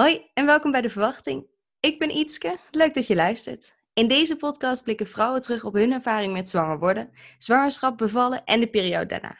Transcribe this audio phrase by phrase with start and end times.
[0.00, 1.46] Hoi en welkom bij De Verwachting.
[1.80, 3.76] Ik ben Ietske, leuk dat je luistert.
[3.92, 8.60] In deze podcast blikken vrouwen terug op hun ervaring met zwanger worden, zwangerschap, bevallen en
[8.60, 9.38] de periode daarna.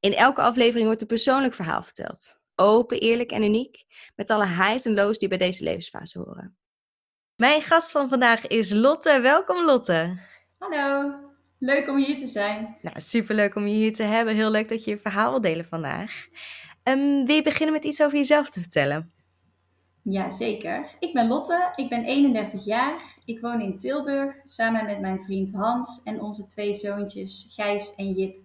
[0.00, 2.40] In elke aflevering wordt een persoonlijk verhaal verteld.
[2.54, 3.84] Open, eerlijk en uniek,
[4.16, 6.56] met alle highs en lows die bij deze levensfase horen.
[7.36, 9.20] Mijn gast van vandaag is Lotte.
[9.20, 10.18] Welkom Lotte.
[10.58, 11.14] Hallo,
[11.58, 12.76] leuk om hier te zijn.
[12.82, 14.34] Nou, superleuk om je hier te hebben.
[14.34, 16.26] Heel leuk dat je je verhaal wil delen vandaag.
[16.84, 19.12] Um, wil je beginnen met iets over jezelf te vertellen?
[20.04, 20.90] Ja, zeker.
[20.98, 23.02] Ik ben Lotte, ik ben 31 jaar.
[23.24, 28.12] Ik woon in Tilburg samen met mijn vriend Hans en onze twee zoontjes Gijs en
[28.12, 28.36] Jip.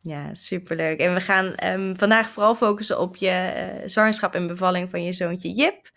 [0.00, 0.98] Ja, superleuk.
[0.98, 5.12] En we gaan um, vandaag vooral focussen op je uh, zwangerschap en bevalling van je
[5.12, 5.90] zoontje Jip.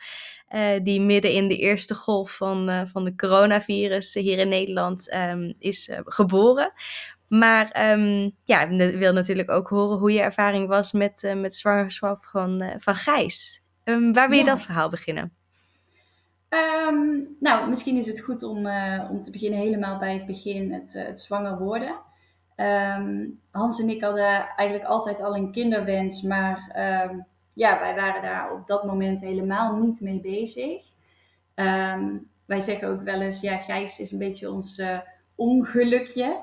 [0.55, 5.13] Uh, die midden in de eerste golf van, uh, van de coronavirus hier in Nederland
[5.13, 6.71] um, is geboren.
[7.27, 12.25] Maar um, ja, ik wil natuurlijk ook horen hoe je ervaring was met, met zwangerschap
[12.25, 13.59] van, van Gijs.
[13.89, 14.49] Um, waar wil je ja.
[14.49, 15.34] dat verhaal beginnen?
[16.49, 20.73] Um, nou, misschien is het goed om, uh, om te beginnen helemaal bij het begin,
[20.73, 21.95] het, uh, het zwanger worden.
[22.58, 26.72] Um, Hans en ik hadden eigenlijk altijd al een kinderwens, maar
[27.53, 30.86] ja, wij waren daar op dat moment helemaal niet mee bezig.
[32.45, 34.99] wij zeggen ook wel eens, ja, Gijs is een beetje ons uh,
[35.36, 36.39] ongelukje.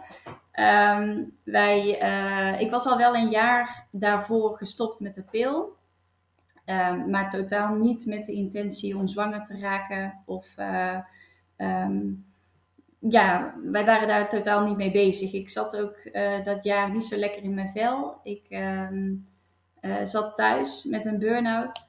[1.45, 5.77] wij, uh, ik was al wel een jaar daarvoor gestopt met de pil.
[6.67, 10.23] Um, maar totaal niet met de intentie om zwanger te raken.
[10.25, 10.99] Of uh,
[11.57, 12.25] um,
[12.99, 15.33] ja, wij waren daar totaal niet mee bezig.
[15.33, 18.21] Ik zat ook uh, dat jaar niet zo lekker in mijn vel.
[18.23, 19.27] Ik um,
[19.81, 21.89] uh, zat thuis met een burn-out.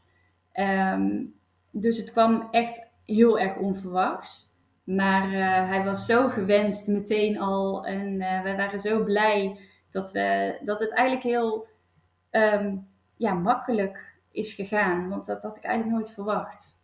[1.72, 4.52] dus het kwam echt heel erg onverwachts.
[4.84, 5.32] Maar
[5.68, 7.86] hij was zo gewenst meteen al.
[7.86, 9.60] En wij waren zo blij
[9.92, 11.68] dat, we, dat het eigenlijk heel
[13.18, 15.10] ja, makkelijk is gegaan.
[15.10, 16.78] Want dat had ik eigenlijk nooit verwacht.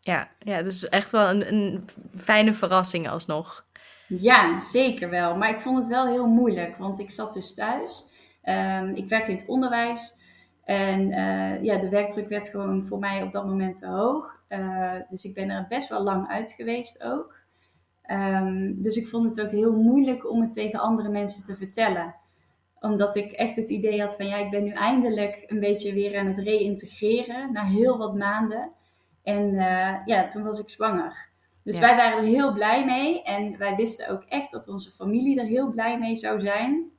[0.00, 3.64] Ja, ja dus echt wel een, een fijne verrassing alsnog.
[4.08, 5.36] Ja, zeker wel.
[5.36, 8.10] Maar ik vond het wel heel moeilijk, want ik zat dus thuis.
[8.44, 10.20] Um, ik werk in het onderwijs.
[10.64, 14.40] En uh, ja, de werkdruk werd gewoon voor mij op dat moment te hoog.
[14.48, 17.40] Uh, dus ik ben er best wel lang uit geweest ook.
[18.10, 22.14] Um, dus ik vond het ook heel moeilijk om het tegen andere mensen te vertellen
[22.82, 26.18] omdat ik echt het idee had van ja, ik ben nu eindelijk een beetje weer
[26.18, 28.70] aan het reïntegreren na heel wat maanden.
[29.22, 31.28] En uh, ja, toen was ik zwanger.
[31.64, 31.80] Dus ja.
[31.80, 33.22] wij waren er heel blij mee.
[33.22, 36.90] En wij wisten ook echt dat onze familie er heel blij mee zou zijn.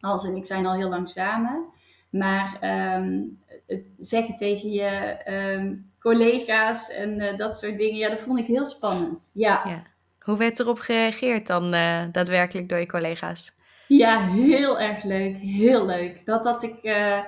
[0.00, 1.66] Als en ik zijn al heel lang samen.
[2.10, 2.58] Maar
[2.96, 8.38] um, het zeggen tegen je um, collega's en uh, dat soort dingen, ja, dat vond
[8.38, 9.30] ik heel spannend.
[9.32, 9.62] Ja.
[9.64, 9.82] ja.
[10.18, 13.56] Hoe werd erop gereageerd dan uh, daadwerkelijk door je collega's?
[13.88, 15.36] Ja, heel erg leuk.
[15.36, 16.26] Heel leuk.
[16.26, 16.82] Dat had ik.
[16.82, 17.18] Uh,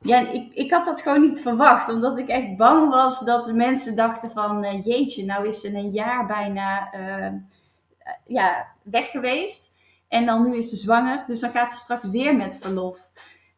[0.00, 1.88] ja, ik, ik had dat gewoon niet verwacht.
[1.88, 4.64] Omdat ik echt bang was dat de mensen dachten van...
[4.64, 7.32] Uh, jeetje, nou is ze een jaar bijna uh,
[8.26, 9.70] ja, weg geweest.
[10.08, 11.24] En dan nu is ze zwanger.
[11.26, 12.98] Dus dan gaat ze straks weer met verlof.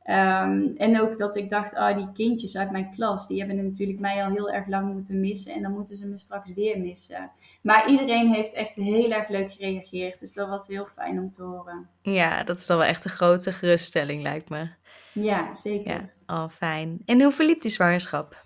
[0.06, 4.00] Um, en ook dat ik dacht, oh, die kindjes uit mijn klas, die hebben natuurlijk
[4.00, 5.52] mij al heel erg lang moeten missen.
[5.52, 7.30] En dan moeten ze me straks weer missen.
[7.62, 10.20] Maar iedereen heeft echt heel erg leuk gereageerd.
[10.20, 11.88] Dus dat was heel fijn om te horen.
[12.02, 14.68] Ja, dat is dan wel echt een grote geruststelling, lijkt me.
[15.12, 15.92] Ja, zeker.
[15.92, 16.98] Ja, oh, fijn.
[17.06, 18.42] En hoe verliep die zwangerschap?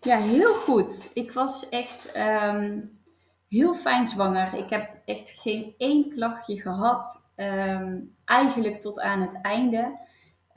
[0.00, 1.10] Ja, heel goed.
[1.14, 2.98] Ik was echt um,
[3.48, 4.54] heel fijn zwanger.
[4.54, 7.22] Ik heb echt geen één klachtje gehad.
[7.36, 10.06] Um, eigenlijk tot aan het einde.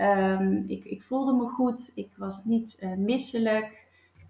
[0.02, 3.80] Um, ik, ik, voelde me goed, ik was niet uh, misselijk.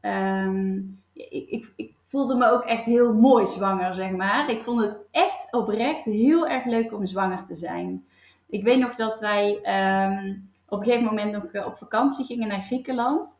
[0.01, 4.49] Um, ik, ik, ik, voelde me ook echt heel mooi zwanger, zeg maar.
[4.49, 8.05] Ik vond het echt oprecht heel erg leuk om zwanger te zijn.
[8.49, 12.47] Ik weet nog dat wij um, op een gegeven moment nog uh, op vakantie gingen
[12.47, 13.37] naar Griekenland.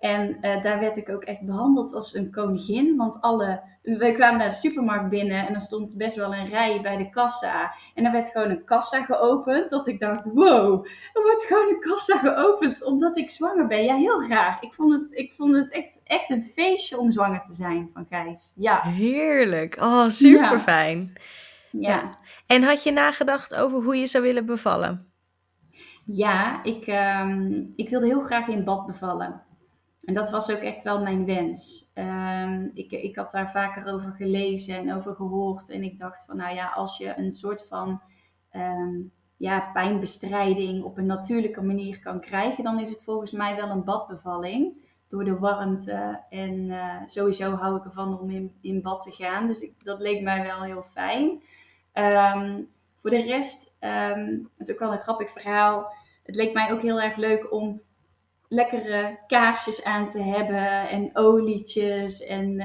[0.00, 2.96] En uh, daar werd ik ook echt behandeld als een koningin.
[2.96, 6.80] Want alle, we kwamen naar de supermarkt binnen en er stond best wel een rij
[6.80, 7.74] bij de kassa.
[7.94, 9.70] En er werd gewoon een kassa geopend.
[9.70, 13.84] Dat ik dacht, wow, er wordt gewoon een kassa geopend omdat ik zwanger ben.
[13.84, 14.58] Ja, heel raar.
[14.60, 18.06] Ik vond het, ik vond het echt, echt een feestje om zwanger te zijn van
[18.08, 18.52] Gijs.
[18.56, 18.82] Ja.
[18.82, 19.76] Heerlijk.
[19.80, 21.12] Oh, super fijn.
[21.70, 21.90] Ja.
[21.90, 22.10] ja.
[22.46, 25.12] En had je nagedacht over hoe je zou willen bevallen?
[26.04, 29.48] Ja, ik, um, ik wilde heel graag in bad bevallen.
[30.10, 31.90] En dat was ook echt wel mijn wens.
[31.94, 35.68] Um, ik, ik had daar vaker over gelezen en over gehoord.
[35.68, 38.00] En ik dacht van, nou ja, als je een soort van
[38.52, 43.68] um, ja, pijnbestrijding op een natuurlijke manier kan krijgen, dan is het volgens mij wel
[43.68, 44.76] een badbevalling.
[45.08, 46.20] Door de warmte.
[46.30, 49.46] En uh, sowieso hou ik ervan om in, in bad te gaan.
[49.46, 51.42] Dus dat leek mij wel heel fijn.
[51.94, 52.68] Um,
[53.00, 55.92] voor de rest, dat is ook wel een grappig verhaal.
[56.22, 57.80] Het leek mij ook heel erg leuk om
[58.52, 62.56] lekkere kaarsjes aan te hebben en olietjes en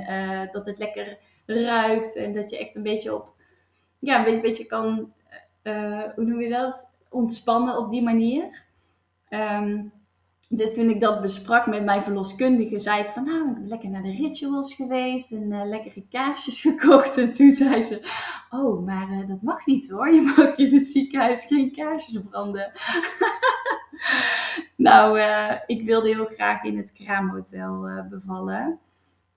[0.51, 3.33] dat het lekker ruikt en dat je echt een beetje op,
[3.99, 5.13] ja, een beetje, kan,
[6.15, 8.63] hoe noem je dat, ontspannen op die manier.
[9.29, 9.83] Ehm,
[10.49, 13.89] dus toen ik dat besprak met mijn verloskundige, zei ik van nou, ik ben lekker
[13.89, 17.17] naar de rituals geweest en uh, lekkere kaarsjes gekocht.
[17.17, 18.09] En toen zei ze,
[18.49, 20.13] oh, maar uh, dat mag niet hoor.
[20.13, 22.71] Je mag in het ziekenhuis geen kaarsjes branden.
[24.75, 28.79] nou, uh, ik wilde heel graag in het kraamhotel bevallen.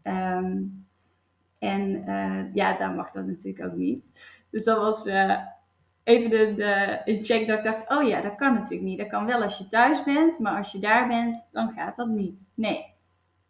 [0.03, 0.87] Um,
[1.59, 2.05] en
[2.55, 4.13] ja, daar mag dat natuurlijk ook niet.
[4.51, 5.05] Dus dat was
[6.09, 6.55] even de,
[7.05, 8.99] de, check dat ik dacht, oh ja, dat kan natuurlijk niet.
[8.99, 12.09] Dat kan wel als je thuis bent, maar als je daar bent, dan gaat dat
[12.09, 12.45] niet.
[12.55, 12.85] Nee.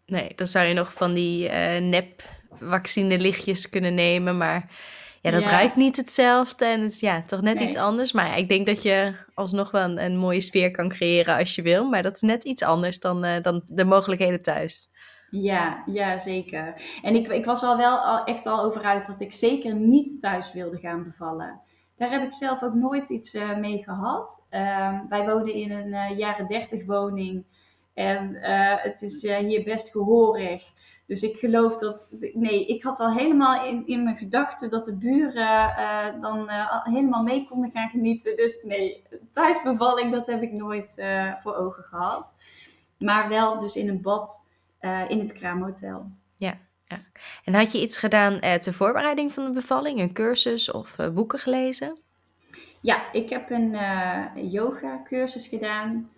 [0.06, 2.22] Nee, dan zou je nog van die uh, nep
[2.60, 4.70] vaccinelichtjes kunnen nemen, maar
[5.22, 8.12] ja, dat ruikt niet hetzelfde en het is ja, toch net iets anders.
[8.12, 11.62] Maar ik denk dat je alsnog wel een, een, mooie sfeer kan creëren als je
[11.62, 14.92] wil, maar dat is net iets anders dan, uh, dan de mogelijkheden thuis.
[15.30, 16.74] Ja, ja, zeker.
[17.02, 20.20] En ik, ik was al wel al, echt al over uit dat ik zeker niet
[20.20, 21.60] thuis wilde gaan bevallen.
[21.98, 24.44] Daar heb ik zelf ook nooit iets uh, mee gehad.
[24.48, 27.44] Ehm, wij wonen in een uh, jaren dertig woning.
[27.94, 30.64] En uh, het is hier best gehoorig.
[31.06, 32.10] Dus ik geloof dat.
[32.32, 35.74] Nee, ik had al helemaal in, in mijn gedachten dat de buren
[36.20, 36.50] dan
[36.82, 38.36] helemaal mee konden gaan genieten.
[38.36, 39.02] Dus nee,
[39.32, 40.94] thuisbevalling, dat heb ik nooit
[41.42, 42.34] voor ogen gehad.
[42.98, 44.44] Maar wel dus in een bad
[45.08, 46.08] in het kraamhotel.
[46.36, 46.54] Ja.
[47.44, 50.00] En had je iets gedaan uh, ter voorbereiding van de bevalling?
[50.00, 51.98] Een cursus of uh, boeken gelezen?
[52.80, 56.10] Ja, ik heb een uh, yoga cursus gedaan.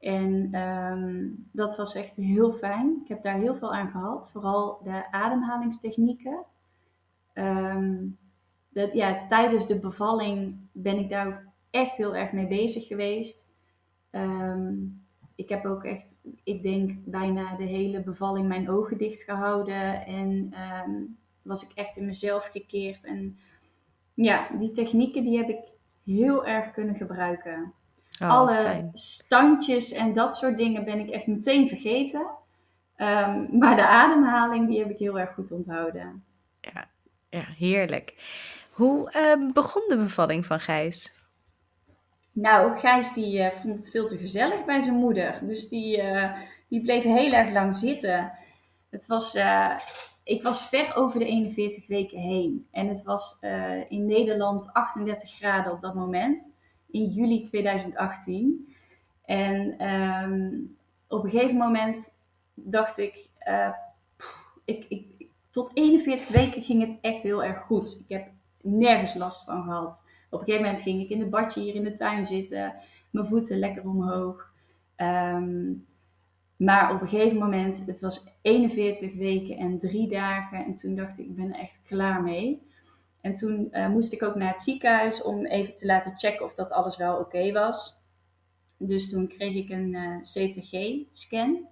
[0.00, 3.00] En um, dat was echt heel fijn.
[3.02, 4.30] Ik heb daar heel veel aan gehad.
[4.32, 6.44] Vooral de ademhalingstechnieken.
[7.34, 8.18] Um,
[8.68, 13.44] dat, ja, tijdens de bevalling ben ik daar echt heel erg mee bezig geweest.
[14.10, 15.05] Um,
[15.36, 20.06] ik heb ook echt, ik denk bijna de hele bevalling mijn ogen dicht gehouden.
[20.06, 20.54] En
[20.86, 23.04] um, was ik echt in mezelf gekeerd.
[23.04, 23.38] En
[24.14, 25.58] ja, die technieken die heb ik
[26.04, 27.72] heel erg kunnen gebruiken.
[28.20, 32.26] Oh, Alle standjes en dat soort dingen ben ik echt meteen vergeten.
[32.96, 36.24] Um, maar de ademhaling, die heb ik heel erg goed onthouden.
[36.60, 36.88] Ja,
[37.28, 38.14] ja heerlijk.
[38.70, 41.12] Hoe uh, begon de bevalling van Gijs?
[42.38, 45.38] Nou, Gijs die uh, vond het veel te gezellig bij zijn moeder.
[45.42, 46.32] Dus die, uh,
[46.68, 48.32] die bleef heel erg lang zitten.
[48.90, 49.78] Het was, uh,
[50.22, 52.66] ik was ver over de 41 weken heen.
[52.70, 53.38] En het was
[53.88, 56.52] in Nederland 38 graden op dat moment.
[56.90, 58.74] In juli 2018.
[59.24, 60.76] En um,
[61.08, 62.14] op een gegeven moment
[62.54, 63.28] dacht ik,
[64.64, 68.00] ik, ik, tot 41 weken ging het echt heel erg goed.
[68.06, 68.28] Ik heb
[68.62, 70.04] nergens last van gehad.
[70.36, 72.74] Op een gegeven moment ging ik in het badje hier in de tuin zitten,
[73.10, 74.52] mijn voeten lekker omhoog.
[74.96, 75.86] Um,
[76.56, 80.64] maar op een gegeven moment, het was 41 weken en drie dagen.
[80.64, 82.62] En toen dacht ik, ik ben er echt klaar mee.
[83.20, 86.54] En toen uh, moest ik ook naar het ziekenhuis om even te laten checken of
[86.54, 87.94] dat alles wel oké was.
[88.78, 91.68] Dus toen kreeg ik een eh, CTG-scan.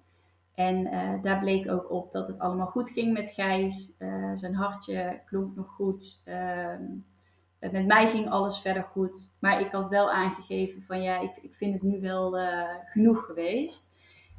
[0.54, 3.92] En uh, daar bleek ook op dat het allemaal goed ging met Gijs.
[4.34, 6.20] zijn hartje klonk nog goed.
[6.24, 6.82] Ehm,
[7.72, 9.28] met mij ging alles verder goed.
[9.38, 13.24] Maar ik had wel aangegeven van ja, ik, ik vind het nu wel uh, genoeg
[13.24, 13.90] geweest.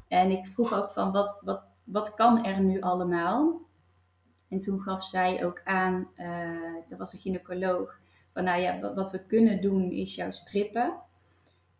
[0.08, 3.60] En ik vroeg ook van wat, wat, wat kan er nu allemaal?
[4.48, 6.26] En toen gaf zij ook aan, uh,
[6.90, 7.98] er was een gynaecoloog,
[8.32, 10.94] van nou ja, wat, we kunnen doen is jou strippen.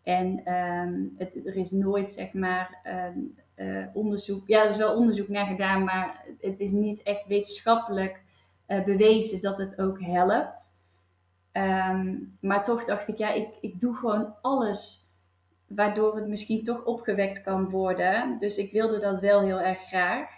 [0.03, 2.81] En um, het, er is nooit zeg maar
[3.57, 8.21] uh, onderzoek, ja er is wel onderzoek naar gedaan, maar het is niet echt wetenschappelijk
[8.67, 10.75] bewezen dat het ook helpt.
[11.57, 15.05] Um, maar toch dacht ik, ja, ik, ik doe gewoon alles
[15.69, 18.39] waardoor het misschien toch opgewekt kan worden.
[18.39, 20.29] Dus ik wilde dat wel heel erg graag.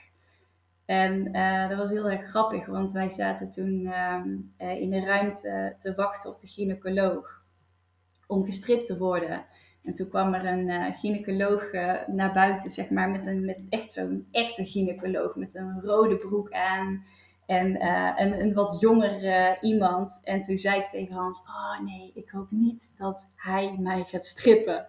[0.84, 5.00] En uh, dat was heel erg grappig, want wij zaten toen um, uh, in de
[5.00, 7.42] ruimte te wachten op de gynaecoloog
[8.26, 9.44] om gestript te worden.
[9.82, 11.72] En toen kwam er een uh, gynaecoloog
[12.06, 16.52] naar buiten, zeg maar, met, een, met echt zo'n echte gynaecoloog, met een rode broek
[16.52, 17.04] aan
[17.48, 20.20] en uh, een, een, wat jonger uh, iemand.
[20.24, 24.26] En toen zei ik tegen Hans: Oh nee, ik hoop niet dat hij mij gaat
[24.26, 24.86] strippen.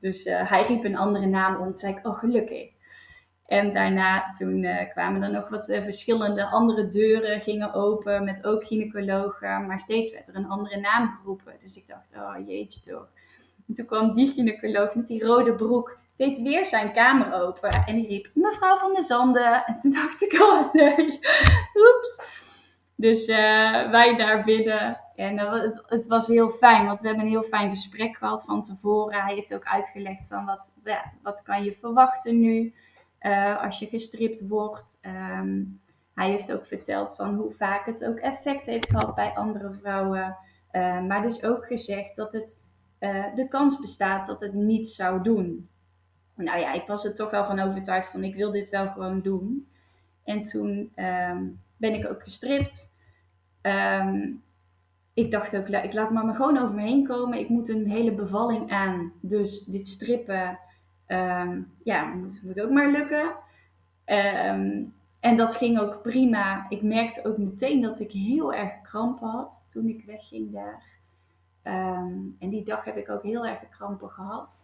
[0.00, 1.64] Dus uh, hij riep een andere naam om.
[1.64, 2.70] Toen zei ik: Oh, gelukkig.
[3.46, 9.66] En daarna toen kwamen er nog wat verschillende andere deuren gingen open met ook gynaecologen.
[9.66, 11.52] Maar steeds werd er een andere naam geroepen.
[11.62, 13.08] Dus ik dacht: Oh jeetje toch.
[13.68, 17.94] En toen kwam die gynaecoloog met die rode broek deed weer zijn kamer open en
[17.94, 19.62] die riep, mevrouw van der Zanden.
[19.66, 21.20] En toen dacht ik, oh nee,
[21.74, 22.20] oeps.
[22.94, 27.30] Dus uh, wij daar binnen En het, het, was heel fijn, want we hebben een
[27.30, 29.22] heel fijn gesprek gehad van tevoren.
[29.22, 32.74] Hij heeft ook uitgelegd van wat, ja, wat kan je verwachten nu
[33.60, 34.98] als je gestript wordt.
[35.00, 35.62] Ehm,
[36.14, 40.36] hij heeft ook verteld van hoe vaak het ook effect heeft gehad bij andere vrouwen.
[41.06, 42.56] maar dus ook gezegd dat het
[43.34, 45.68] de kans bestaat dat het niet zou doen
[46.34, 49.20] nou ja, ik was er toch wel van overtuigd van ik wil dit wel gewoon
[49.20, 49.66] doen.
[50.24, 51.44] En toen ehm,
[51.76, 52.88] ben ik ook gestript.
[53.60, 54.30] Ehm,
[55.14, 57.38] ik dacht ook, ik laat maar, maar gewoon over me heen komen.
[57.38, 59.12] Ik moet een hele bevalling aan.
[59.20, 60.58] Dus dit strippen,
[61.06, 63.32] um, ja, moet, moet ook maar lukken.
[65.20, 66.66] en dat ging ook prima.
[66.68, 70.82] Ik merkte ook meteen dat ik heel erg krampen had toen ik wegging daar.
[72.38, 74.62] en die dag heb ik ook heel erg krampen gehad.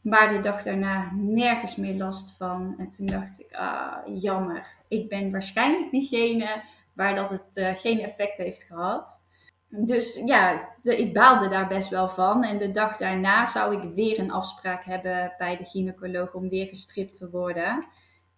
[0.00, 2.74] Maar de dag daarna nergens meer last van.
[2.78, 4.66] En toen dacht ik, ah, jammer.
[4.88, 9.20] Ik ben waarschijnlijk diegene waar dat het uh, geen effect heeft gehad.
[9.68, 12.44] Dus ja, ik baalde daar best wel van.
[12.44, 16.66] En de dag daarna zou ik weer een afspraak hebben bij de gynaecoloog om weer
[16.66, 17.86] gestript te worden.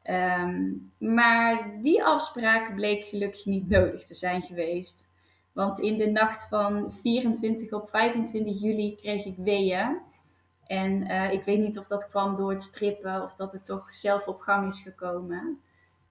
[0.03, 5.09] Ehm, maar die afspraak bleek gelukkig niet nodig te zijn geweest.
[5.53, 10.01] Want in de nacht van 24 op 25 juli kreeg ik weeën.
[10.67, 13.95] En uh, ik weet niet of dat kwam door het strippen of dat het toch
[13.95, 15.61] zelf op gang is gekomen.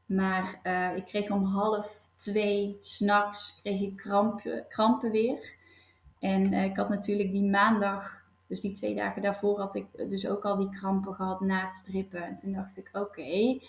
[0.05, 5.53] Maar uh, ik kreeg om half twee s'nachts kreeg ik krampen, krampen weer.
[6.19, 10.27] En uh, ik had natuurlijk die maandag, dus die twee dagen daarvoor, had ik dus
[10.27, 12.23] ook al die krampen gehad na het strippen.
[12.23, 13.59] En toen dacht ik, oké,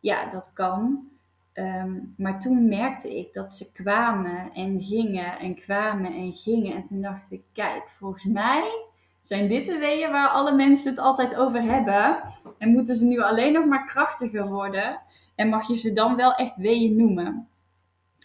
[0.00, 1.08] ja, dat kan.
[1.54, 6.76] Um, maar toen merkte ik dat ze kwamen en gingen en kwamen en gingen.
[6.76, 8.87] En toen dacht ik, kijk, volgens mij
[9.22, 12.22] zijn dit de weeën waar alle mensen het altijd over hebben?
[12.58, 15.00] En moeten ze nu alleen nog maar krachtiger worden?
[15.34, 17.48] En mag je ze dan wel echt weeën noemen?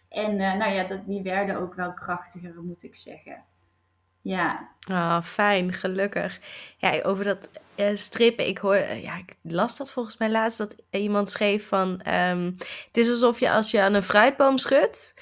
[0.09, 3.43] En uh, nou ja, dat, die werden ook wel krachtiger, moet ik zeggen.
[4.21, 4.69] Ja.
[4.88, 6.39] Ah, fijn, gelukkig.
[6.77, 10.57] Ja, over dat uh, strippen, ik hoor, uh, ja, ik las dat volgens mij laatst,
[10.57, 12.45] dat iemand schreef van, um,
[12.88, 15.21] het is alsof je als je aan een fruitboom schudt,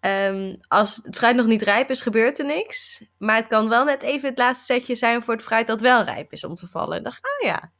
[0.00, 3.04] Um, als het fruit nog niet rijp is, gebeurt er niks.
[3.18, 6.02] Maar het kan wel net even het laatste setje zijn voor het fruit dat wel
[6.02, 6.96] rijp is om te vallen.
[6.96, 7.70] En dacht, oh ja,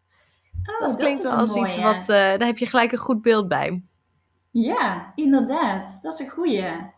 [0.65, 3.49] oh, dat klinkt wel als iets wat, uh, daar heb je gelijk een goed beeld
[3.49, 3.83] bij.
[4.51, 5.99] Ja, inderdaad.
[6.03, 6.93] Dat is een goeie.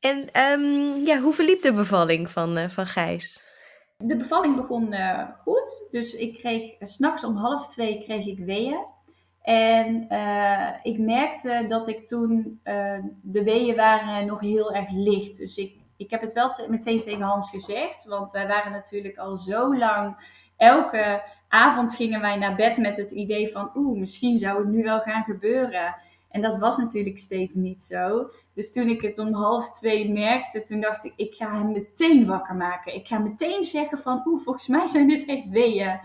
[0.00, 3.44] En um, ja, hoe verliep de bevalling van, uh, van Gijs?
[3.98, 5.88] De bevalling begon uh, goed.
[5.90, 8.94] Dus ik kreeg, s s'nachts om half twee kreeg ik weeën.
[9.46, 15.38] En uh, ik merkte dat ik toen, uh, de weeën waren nog heel erg licht.
[15.38, 19.36] Dus ik, ik heb het wel meteen tegen Hans gezegd, want wij waren natuurlijk al
[19.36, 20.16] zo lang,
[20.56, 24.82] elke avond gingen wij naar bed met het idee van, oeh, misschien zou het nu
[24.82, 25.94] wel gaan gebeuren.
[26.30, 28.30] En dat was natuurlijk steeds niet zo.
[28.54, 32.26] Dus toen ik het om half twee merkte, toen dacht ik, ik ga hem meteen
[32.26, 32.94] wakker maken.
[32.94, 36.00] Ik ga meteen zeggen van, oeh, volgens mij zijn dit echt weeën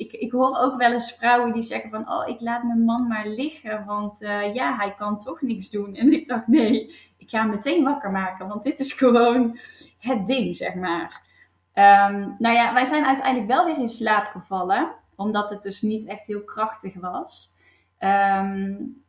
[0.00, 3.06] ik, ik hoor ook wel eens vrouwen die zeggen van, oh, ik laat mijn man
[3.06, 5.94] maar liggen, want uh, ja, hij kan toch niks doen.
[5.94, 9.58] En ik dacht, nee, ik ga hem meteen wakker maken, want dit is gewoon
[9.98, 11.28] het ding, zeg maar.
[11.74, 16.06] Um, nou ja, wij zijn uiteindelijk wel weer in slaap gevallen, omdat het dus niet
[16.06, 17.54] echt heel krachtig was.
[17.98, 19.02] Um,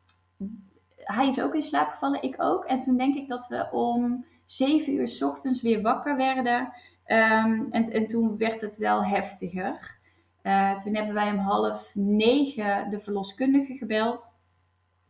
[0.98, 2.66] hij is ook in slaap gevallen, ik ook.
[2.66, 6.60] En toen denk ik dat we om zeven uur s ochtends weer wakker werden.
[7.06, 10.00] Um, en, en toen werd het wel heftiger.
[10.44, 14.32] Uh, toen hebben wij om half negen de verloskundige gebeld.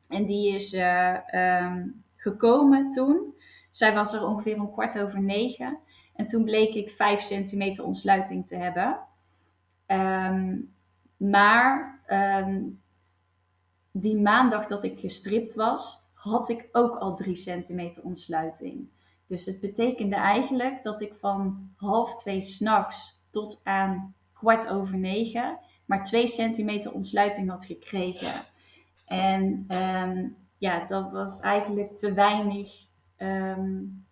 [0.07, 1.17] En die is uh,
[1.63, 3.33] um, gekomen toen.
[3.71, 5.77] Zij was er ongeveer om kwart over negen.
[6.15, 9.00] En toen bleek ik vijf centimeter ontsluiting te hebben.
[9.88, 10.73] Um,
[11.17, 12.81] maar um,
[13.91, 18.89] die maandag dat ik gestript was, had ik ook al drie centimeter ontsluiting.
[19.27, 25.60] Dus het betekende eigenlijk dat ik van half twee s'nachts tot aan kwart over negen,
[25.86, 28.33] maar twee centimeter ontsluiting had gekregen.
[29.05, 32.71] En um, ja, dat was eigenlijk te weinig
[33.17, 34.05] um,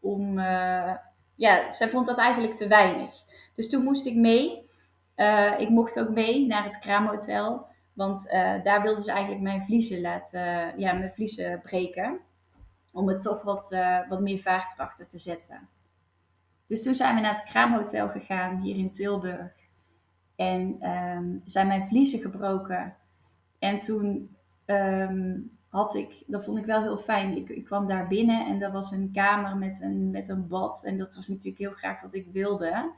[0.00, 0.38] om.
[0.38, 0.94] Uh,
[1.34, 3.14] ja, zij vond dat eigenlijk te weinig.
[3.54, 4.70] Dus toen moest ik mee.
[5.16, 7.66] Uh, ik mocht ook mee naar het kraamhotel.
[7.92, 10.40] Want uh, daar wilden ze eigenlijk mijn vliezen laten,
[10.80, 12.20] ja, mijn vliezen breken.
[12.90, 13.76] Om het toch wat,
[14.08, 15.68] wat meer vaart erachter te zetten.
[16.72, 19.52] Dus toen zijn we naar het kraamhotel gegaan hier in Tilburg.
[20.36, 22.94] En um, zijn mijn vliezen gebroken.
[23.58, 24.36] En toen
[24.66, 27.36] um, had ik, dat vond ik wel heel fijn.
[27.36, 30.84] Ik, ik, kwam daar binnen en er was een kamer met een, met een bad.
[30.84, 32.90] En dat was natuurlijk heel graag wat ik wilde.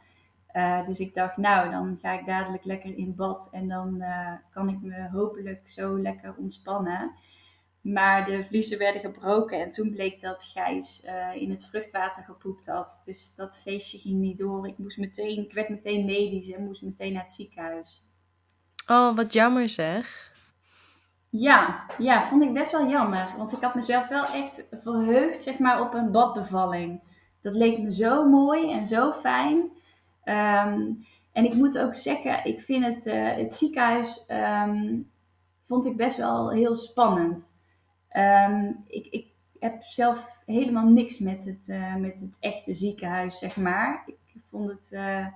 [0.52, 3.48] Uh, dus ik dacht, nou, dan ga ik dadelijk lekker in bad.
[3.52, 7.10] En dan uh, kan ik me hopelijk zo lekker ontspannen.
[7.84, 12.66] Maar de vliezen werden gebroken en toen bleek dat Gijs uh, in het vruchtwater gepoept
[12.66, 13.00] had.
[13.04, 14.68] Dus dat feestje ging niet door.
[14.68, 18.02] Ik, moest meteen, ik werd meteen medisch en moest meteen naar het ziekenhuis.
[18.86, 20.32] Oh, wat jammer zeg.
[21.28, 23.34] Ja, ja, vond ik best wel jammer.
[23.36, 27.00] Want ik had mezelf wel echt verheugd zeg maar, op een badbevalling.
[27.42, 29.56] Dat leek me zo mooi en zo fijn.
[30.24, 35.10] Um, en ik moet ook zeggen, ik vind het, uh, het ziekenhuis um,
[35.66, 37.62] vond ik best wel heel spannend.
[38.16, 39.26] Um, ik, ik
[39.58, 44.02] heb zelf helemaal niks met het, uh, met het echte ziekenhuis, zeg maar.
[44.06, 44.88] Ik vond het.
[44.92, 45.26] Uh,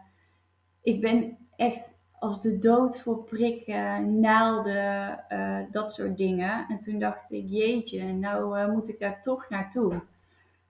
[0.83, 6.67] ik ben echt als de dood voor prikken, naalden, uh, dat soort dingen.
[6.69, 10.01] En toen dacht ik, jeetje, nou moet ik daar toch naartoe.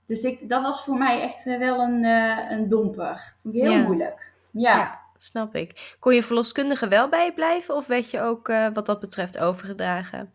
[0.07, 2.05] Dus ik, dat was voor mij echt wel een,
[2.53, 3.35] een domper.
[3.43, 3.83] Vond ik heel ja.
[3.83, 4.33] moeilijk.
[4.51, 4.77] ja.
[4.77, 5.97] ja snap ik.
[5.99, 10.33] Kon je verloskundige wel bij blijven of werd je ook uh, wat dat betreft overgedragen?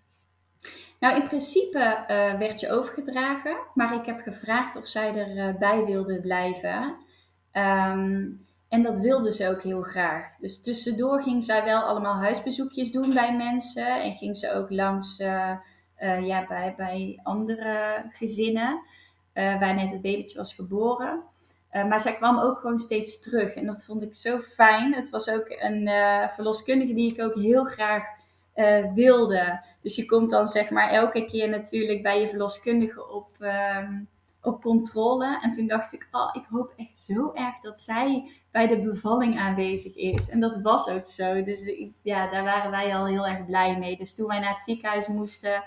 [1.04, 5.86] Nou, in principe uh, werd je overgedragen, maar ik heb gevraagd of zij erbij uh,
[5.86, 6.96] wilde blijven.
[7.54, 10.36] Um, en dat wilde ze ook heel graag.
[10.40, 15.18] Dus tussendoor ging zij wel allemaal huisbezoekjes doen bij mensen en ging ze ook langs
[16.22, 18.82] ja, bij, bij andere gezinnen
[19.34, 21.24] waar net het babytje was geboren.
[21.72, 23.54] Maar zij kwam ook gewoon steeds terug.
[23.54, 24.94] En dat vond ik zo fijn.
[24.94, 25.90] Het was ook een
[26.34, 28.04] verloskundige die ik ook heel graag
[28.56, 29.64] uh, wilde.
[29.82, 34.08] Dus je komt dan zeg maar elke keer natuurlijk bij je verloskundige op, um,
[34.42, 35.40] op controle.
[35.42, 39.40] En toen dacht ik, oh, ik hoop echt zo erg dat zij bij de bevalling
[39.40, 40.30] aanwezig is.
[40.30, 41.44] En dat was ook zo.
[41.44, 41.62] Dus
[42.02, 43.98] ja, daar waren wij al heel erg blij mee.
[43.98, 45.64] Dus toen wij naar het ziekenhuis moesten,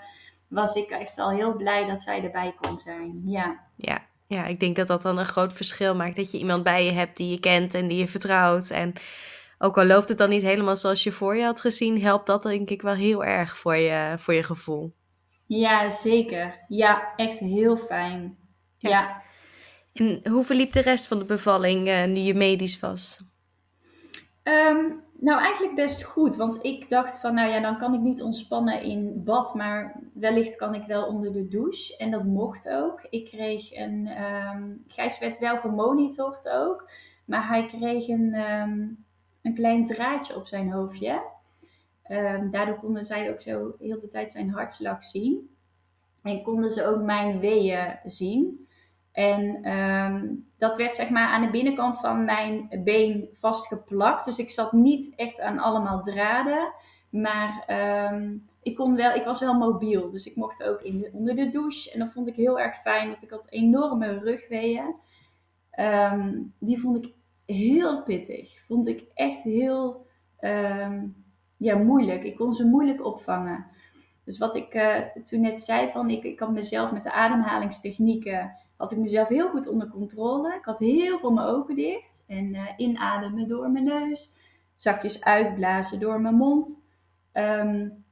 [0.47, 3.21] was ik echt al heel blij dat zij erbij kon zijn.
[3.25, 3.59] Ja.
[3.75, 6.15] Ja, ja, ik denk dat dat dan een groot verschil maakt.
[6.15, 8.69] Dat je iemand bij je hebt die je kent en die je vertrouwt.
[8.69, 8.93] En
[9.57, 12.43] ook al loopt het dan niet helemaal zoals je voor je had gezien, helpt dat
[12.43, 14.93] denk ik wel heel erg voor je, voor je gevoel.
[15.45, 16.59] Ja, zeker.
[16.67, 18.37] Ja, echt heel fijn.
[18.77, 19.21] Ja.
[19.93, 23.21] En hoe verliep de rest van de bevalling uh, nu je medisch was?
[24.43, 26.35] Um, nou, eigenlijk best goed.
[26.35, 30.55] Want ik dacht van, nou ja, dan kan ik niet ontspannen in bad, maar wellicht
[30.55, 31.97] kan ik wel onder de douche.
[31.97, 33.05] En dat mocht ook.
[33.09, 36.89] Ik kreeg een, um, Gijs werd wel gemonitord ook,
[37.25, 39.05] maar hij kreeg een, um,
[39.47, 41.21] een klein draadje op zijn hoofdje.
[42.11, 45.49] Um, daardoor konden zij ook zo heel de tijd zijn hartslag zien.
[46.23, 48.67] En konden ze ook mijn weeën zien.
[49.11, 54.25] En um, dat werd zeg maar aan de binnenkant van mijn been vastgeplakt.
[54.25, 56.73] Dus ik zat niet echt aan allemaal draden.
[57.09, 57.65] Maar
[58.13, 60.09] um, ik, kon wel, ik was wel mobiel.
[60.09, 61.91] Dus ik mocht ook in de, onder de douche.
[61.91, 63.09] En dat vond ik heel erg fijn.
[63.09, 64.95] Want ik had enorme rugweeën.
[66.59, 67.13] Die vond ik
[67.47, 68.59] heel pittig.
[68.65, 70.05] Vond ik echt heel
[71.57, 72.23] ja, moeilijk.
[72.23, 73.65] Ik kon ze moeilijk opvangen.
[74.23, 78.51] Dus wat ik uh, toen net zei, van ik, ik had mezelf met de ademhalingstechnieken
[78.77, 80.55] had ik mezelf heel goed onder controle.
[80.55, 82.23] Ik had heel veel mijn ogen dicht.
[82.27, 84.31] En uh, inademen door mijn neus.
[84.75, 86.81] Zachtjes uitblazen door mijn mond.
[87.33, 88.05] Um,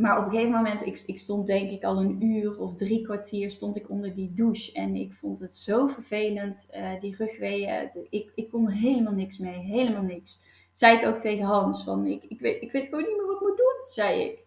[0.00, 3.02] maar op een gegeven moment, ik, ik stond denk ik al een uur of drie
[3.02, 4.72] kwartier stond ik onder die douche.
[4.72, 7.90] En ik vond het zo vervelend, uh, die rugweeën.
[8.10, 10.40] Ik, ik kon er helemaal niks mee, helemaal niks.
[10.72, 13.34] Zei ik ook tegen Hans, van ik, ik, weet, ik weet gewoon niet meer wat
[13.34, 14.38] ik moet doen, zei ik.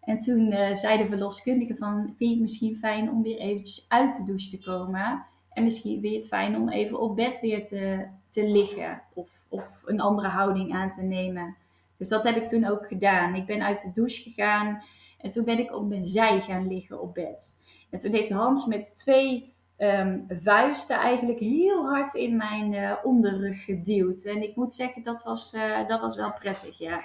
[0.00, 3.84] En toen uh, zei de verloskundige van, vind je het misschien fijn om weer eventjes
[3.88, 5.24] uit de douche te komen?
[5.52, 9.82] En misschien je het fijn om even op bed weer te, te liggen of, of
[9.84, 11.56] een andere houding aan te nemen.
[12.04, 13.34] Dus dat heb ik toen ook gedaan.
[13.34, 14.82] Ik ben uit de douche gegaan
[15.20, 17.56] en toen ben ik op mijn zij gaan liggen op bed.
[17.90, 23.64] En toen heeft Hans met twee um, vuisten eigenlijk heel hard in mijn uh, onderrug
[23.64, 24.22] geduwd.
[24.22, 27.04] En ik moet zeggen, dat was, uh, dat was wel prettig, ja.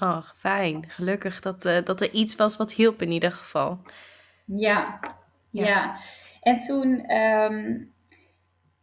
[0.00, 0.84] Oh, fijn.
[0.88, 3.78] Gelukkig dat, uh, dat er iets was wat hielp in ieder geval.
[4.44, 5.00] Ja,
[5.50, 5.66] ja.
[5.66, 5.96] ja.
[6.40, 7.90] En toen, um,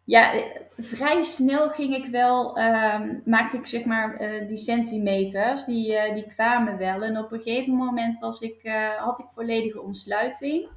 [0.06, 0.34] ja,
[0.78, 6.13] vrij snel ging ik wel, um, maakte ik zeg maar uh, die centimeters, die, uh,
[6.13, 7.04] die kwamen wel.
[7.04, 10.68] En op een gegeven moment was ik, had ik volledige ontsluiting.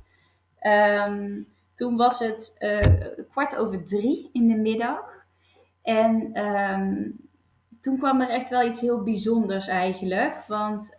[0.62, 2.56] Um, toen was het
[3.30, 5.24] kwart over drie in de middag.
[5.82, 6.32] En
[7.80, 10.44] toen kwam er echt wel iets heel bijzonders eigenlijk.
[10.48, 10.94] Want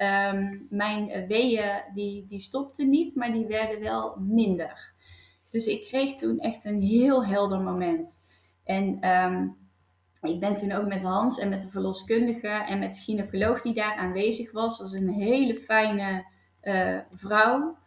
[0.69, 4.95] mijn weeën die, die stopten niet, maar die werden wel minder.
[5.57, 8.23] Dus ik kreeg toen echt een heel helder moment.
[8.63, 9.55] En um,
[10.21, 13.73] ik ben toen ook met Hans en met de verloskundige en met de gynaecoloog die
[13.73, 14.79] daar aanwezig was.
[14.79, 16.25] Was een hele fijne
[16.63, 17.77] uh, vrouw.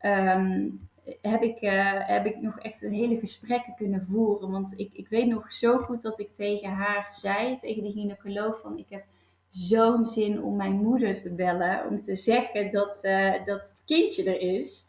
[0.00, 0.88] Um,
[1.20, 4.50] heb ik, uh, heb ik nog echt hele gesprekken kunnen voeren.
[4.50, 8.60] Want ik, ik weet nog zo goed dat ik tegen haar zei, tegen de gynaecoloog,
[8.60, 9.04] van ik heb
[9.50, 11.86] zo'n zin om mijn moeder te bellen.
[11.88, 14.86] Om te zeggen dat, uh, dat het kindje er is.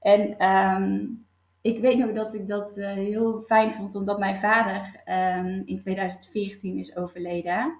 [0.00, 1.04] En ehm,
[1.60, 5.02] ik weet nog dat ik dat uh, heel fijn vond, omdat mijn vader
[5.38, 7.78] um, in 2014 is overleden.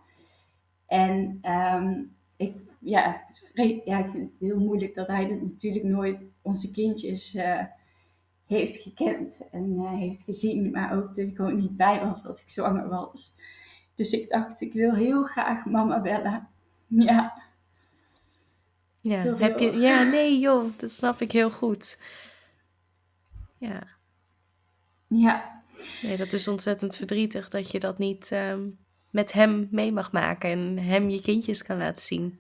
[0.87, 3.23] En um, ik, ja,
[3.85, 7.63] ja, ik vind het heel moeilijk dat hij natuurlijk nooit onze kindjes uh,
[8.47, 12.39] heeft gekend en uh, heeft gezien, maar ook dat ik gewoon niet bij was dat
[12.39, 13.35] ik zwanger was.
[13.95, 16.49] Dus ik dacht, ik wil heel graag mama bellen.
[16.87, 17.47] Ja.
[19.01, 21.99] Ja, heb je, ja, nee joh, dat snap ik heel goed.
[23.59, 23.83] Ja.
[25.09, 25.63] Ja.
[26.03, 28.79] Nee, dat is ontzettend verdrietig dat je dat niet um,
[29.11, 32.39] met hem mee mag maken en hem je kindjes kan laten zien.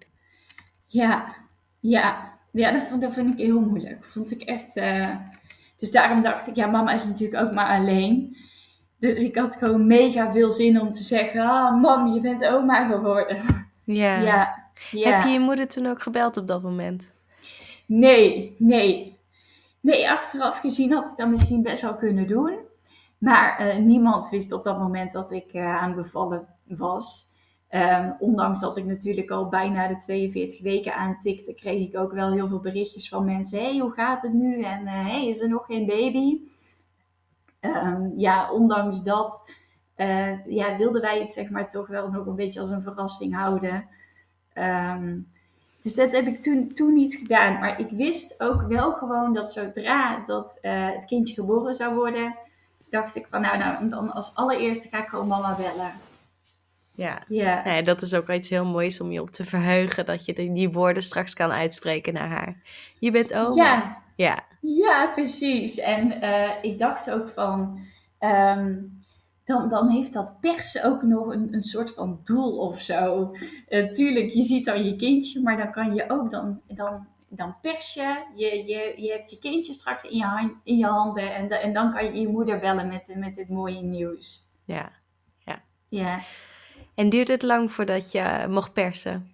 [0.86, 1.34] Ja,
[1.80, 2.36] ja.
[2.52, 4.04] Ja, dat vond, dat vind ik heel moeilijk.
[4.04, 4.76] Vond ik echt.
[4.76, 5.16] Uh...
[5.78, 8.36] Dus daarom dacht ik, ja, mama is natuurlijk ook maar alleen.
[9.00, 12.86] Dus ik had gewoon mega veel zin om te zeggen: Ah, mam, je bent oma
[12.86, 13.66] geworden.
[13.84, 14.20] Ja.
[14.20, 14.70] ja.
[14.90, 15.10] ja.
[15.10, 17.12] Heb je je moeder toen ook gebeld op dat moment?
[17.86, 19.17] Nee, nee.
[19.80, 22.58] Nee, achteraf gezien had ik dat misschien best wel kunnen doen.
[23.18, 27.26] Maar uh, niemand wist op dat moment dat ik uh, aan bevallen was.
[27.70, 32.32] Um, ondanks dat ik natuurlijk al bijna de 42 weken aantikte, kreeg ik ook wel
[32.32, 33.58] heel veel berichtjes van mensen.
[33.58, 34.62] hey, hoe gaat het nu?
[34.62, 36.40] En uh, hey, is er nog geen baby?
[37.60, 39.50] Um, ja, ondanks dat
[40.46, 43.88] ja, wilden wij het zeg maar toch wel nog een beetje als een verrassing houden.
[44.54, 45.28] Um,
[45.88, 47.58] dus dat heb ik toen, toen niet gedaan.
[47.58, 52.36] Maar ik wist ook wel gewoon dat zodra dat, uh, het kindje geboren zou worden,
[52.90, 55.92] dacht ik van nou, nou dan als allereerste ga ik gewoon mama bellen.
[56.94, 57.22] Ja.
[57.28, 57.62] ja.
[57.64, 60.06] Nee, dat is ook iets heel moois om je op te verheugen.
[60.06, 62.56] Dat je die woorden straks kan uitspreken naar haar.
[62.98, 63.64] Je bent oma.
[63.64, 64.38] Ja, ja.
[64.60, 65.78] ja precies.
[65.78, 67.80] En uh, ik dacht ook van...
[68.20, 68.97] Um,
[69.48, 73.34] dan, dan heeft dat pers ook nog een, een soort van doel of zo.
[73.68, 77.54] Uh, tuurlijk, je ziet dan je kindje, maar dan kan je ook dan, dan, dan
[77.62, 78.24] pers je.
[78.36, 78.94] Je, je.
[78.96, 82.04] je hebt je kindje straks in je, hand, in je handen en, en dan kan
[82.04, 84.46] je je moeder bellen met, met dit mooie nieuws.
[84.64, 84.92] Ja,
[85.44, 85.62] ja.
[85.88, 86.20] ja.
[86.94, 89.32] En duurt het lang voordat je mocht persen?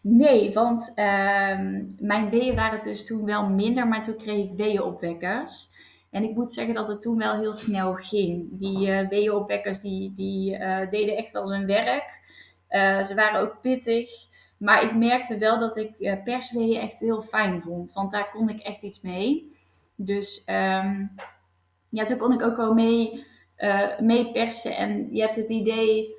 [0.00, 1.58] Nee, want uh,
[1.98, 5.72] mijn weeën waren dus toen wel minder, maar toen kreeg ik weeënopwekkers.
[6.14, 8.48] En ik moet zeggen dat het toen wel heel snel ging.
[8.50, 12.20] Die uh, weeënopwekkers die, die uh, deden echt wel zijn werk.
[12.70, 14.10] Uh, ze waren ook pittig.
[14.58, 17.92] Maar ik merkte wel dat ik uh, persweeën echt heel fijn vond.
[17.92, 19.56] Want daar kon ik echt iets mee.
[19.96, 21.14] Dus um,
[21.88, 23.26] ja, toen kon ik ook wel mee,
[23.98, 24.76] mee persen.
[24.76, 26.14] En je hebt het idee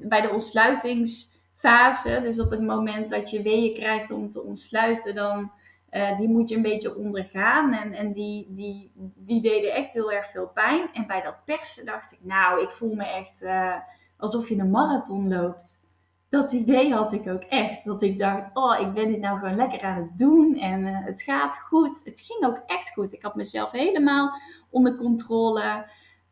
[0.00, 2.20] bij de ontsluitingsfase.
[2.22, 5.14] Dus op het moment dat je weeën krijgt om te ontsluiten.
[5.14, 5.52] Dan
[5.90, 7.72] uh, die moet je een beetje ondergaan.
[7.72, 10.88] En, en die, die, die deden echt heel erg veel pijn.
[10.92, 13.74] En bij dat persen dacht ik, nou, ik voel me echt uh,
[14.16, 15.80] alsof je een marathon loopt.
[16.28, 17.84] Dat idee had ik ook echt.
[17.84, 20.56] Dat ik dacht, oh, ik ben dit nou gewoon lekker aan het doen.
[20.56, 22.00] En uh, het gaat goed.
[22.04, 23.12] Het ging ook echt goed.
[23.12, 24.30] Ik had mezelf helemaal
[24.70, 25.86] onder controle.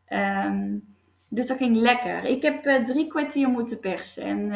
[0.09, 0.95] Um,
[1.29, 2.25] dus dat ging lekker.
[2.25, 4.23] Ik heb drie kwartier moeten persen.
[4.23, 4.51] En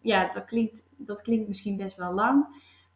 [0.00, 2.46] ja, dat klinkt, dat klinkt misschien best wel lang.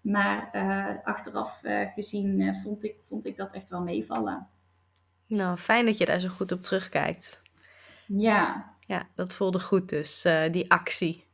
[0.03, 4.49] Maar uh, achteraf uh, gezien uh, vond, ik, vond ik dat echt wel meevallen.
[5.27, 7.43] Nou, fijn dat je daar zo goed op terugkijkt.
[8.07, 8.71] Ja.
[8.87, 11.25] Ja, dat voelde goed dus, die actie.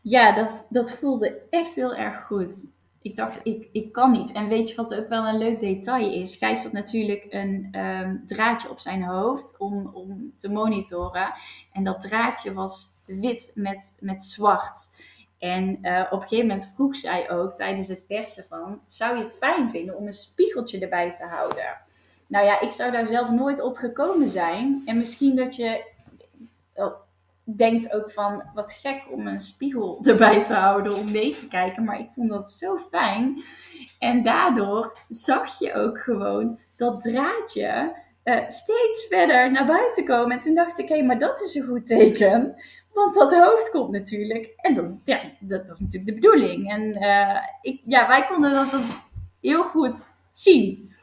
[0.00, 2.66] Ja, dat, dat voelde echt heel erg goed.
[3.02, 4.32] Ik dacht, ik, ik kan niet.
[4.32, 6.36] En weet je wat ook wel een leuk detail is?
[6.36, 11.34] Gijs had natuurlijk een um, draadje op zijn hoofd om, om te monitoren.
[11.72, 14.90] En dat draadje was wit met, met zwart.
[15.38, 19.22] En uh, op een gegeven moment vroeg zij ook tijdens het persen van, zou je
[19.22, 21.76] het fijn vinden om een spiegeltje erbij te houden?
[22.26, 24.82] Nou ja, ik zou daar zelf nooit op gekomen zijn.
[24.86, 25.84] En misschien dat je
[26.74, 26.92] oh,
[27.44, 31.84] denkt ook van, wat gek om een spiegel erbij te houden om mee te kijken.
[31.84, 33.42] Maar ik vond dat zo fijn.
[33.98, 37.94] En daardoor zag je ook gewoon dat draadje
[38.24, 40.36] uh, steeds verder naar buiten komen.
[40.36, 42.54] En toen dacht ik, hé, maar dat is een goed teken.
[42.96, 44.52] Want dat hoofd komt natuurlijk.
[44.56, 46.70] En dat, ja, dat, was natuurlijk de bedoeling.
[46.70, 48.80] En uh, ik, ja, wij konden dat
[49.40, 50.94] heel goed zien.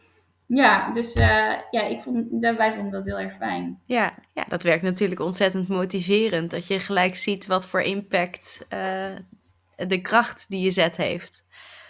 [0.47, 3.79] Ja, dus uh, ja, ik vond, wij vonden dat heel erg fijn.
[3.85, 6.51] Ja, ja, dat werkt natuurlijk ontzettend motiverend.
[6.51, 9.15] Dat je gelijk ziet wat voor impact uh,
[9.75, 11.43] de kracht die je zet heeft.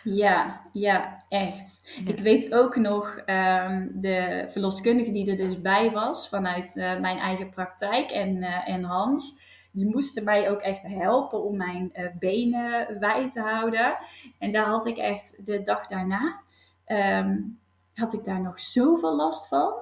[0.04, 1.82] Ja, ja, echt.
[2.06, 7.18] Ik weet ook nog um, de verloskundige die er dus bij was vanuit uh, mijn
[7.18, 9.42] eigen praktijk en, en Hans
[9.74, 13.98] die moesten mij ook echt helpen om mijn uh, benen wijd te houden.
[14.40, 16.40] En daar had ik echt de dag daarna,
[16.88, 17.60] um,
[17.94, 19.74] had ik daar nog zoveel last van.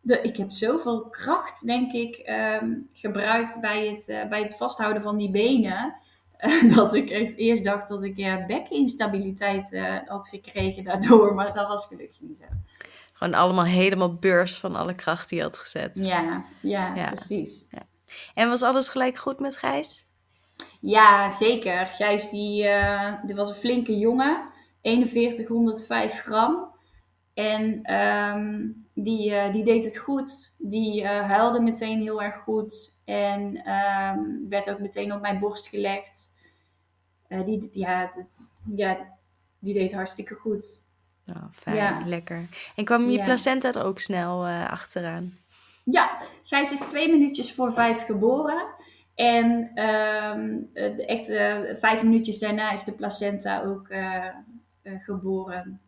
[0.00, 2.22] De, ik heb zoveel kracht, denk ik,
[2.62, 5.94] um, gebruikt bij het, uh, bij het vasthouden van die benen.
[6.74, 11.34] dat ik echt eerst dacht dat ik ja, bekinstabiliteit had gekregen daardoor.
[11.34, 12.46] Maar dat was gelukkig niet zo.
[13.12, 16.04] Gewoon allemaal helemaal beurs van alle kracht die je had gezet.
[16.04, 17.64] Ja, ja, precies.
[17.70, 17.82] Ja.
[18.34, 20.02] En was alles gelijk goed met Gijs?
[20.80, 21.86] Ja, zeker.
[21.86, 22.68] Gijs die,
[23.22, 24.52] die was een flinke jongen.
[24.82, 26.72] 4105 gram.
[27.34, 30.52] En um, die, uh, die deed het goed.
[30.58, 32.94] Die uh, huilde meteen heel erg goed.
[33.04, 36.32] En um, werd ook meteen op mijn borst gelegd.
[37.28, 38.12] Die, ja,
[38.74, 38.96] ja,
[39.58, 40.82] die deed hartstikke goed.
[41.28, 41.98] Oh, fijn, ja.
[42.04, 42.48] lekker.
[42.76, 43.24] En kwam je ja.
[43.24, 45.38] placenta er ook snel achteraan?
[45.84, 48.66] Ja, Gijs is twee minuutjes voor vijf geboren.
[49.14, 50.70] En um,
[51.06, 51.26] echt
[51.80, 53.88] vijf minuutjes daarna is de placenta ook
[54.82, 55.80] geboren.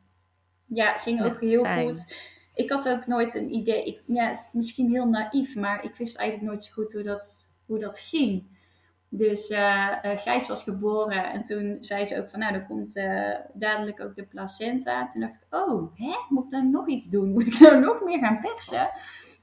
[0.66, 2.14] Ja, ging ook heel goed.
[2.54, 3.84] Ik had ook nooit een idee.
[3.84, 7.02] Ik, ja, het is misschien heel naïef, maar ik wist eigenlijk nooit zo goed hoe
[7.02, 8.54] dat, hoe dat ging.
[9.08, 9.46] Dus
[10.02, 12.94] Gijs was geboren en toen zei ze ook van, nou, dan komt
[13.52, 15.06] dadelijk ook de placenta.
[15.06, 17.32] Toen dacht ik, oh, hè, moet ik dan nog iets doen?
[17.32, 18.90] Moet ik nou nog meer gaan persen?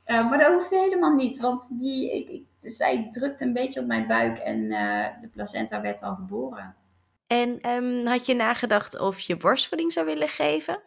[0.05, 4.07] Maar dat hoefde helemaal niet, want die, ik, ik, zij drukte een beetje op mijn
[4.07, 4.69] buik en
[5.21, 6.75] de placenta werd al geboren.
[7.27, 10.79] En um, had je nagedacht of je borstvoeding zou willen geven?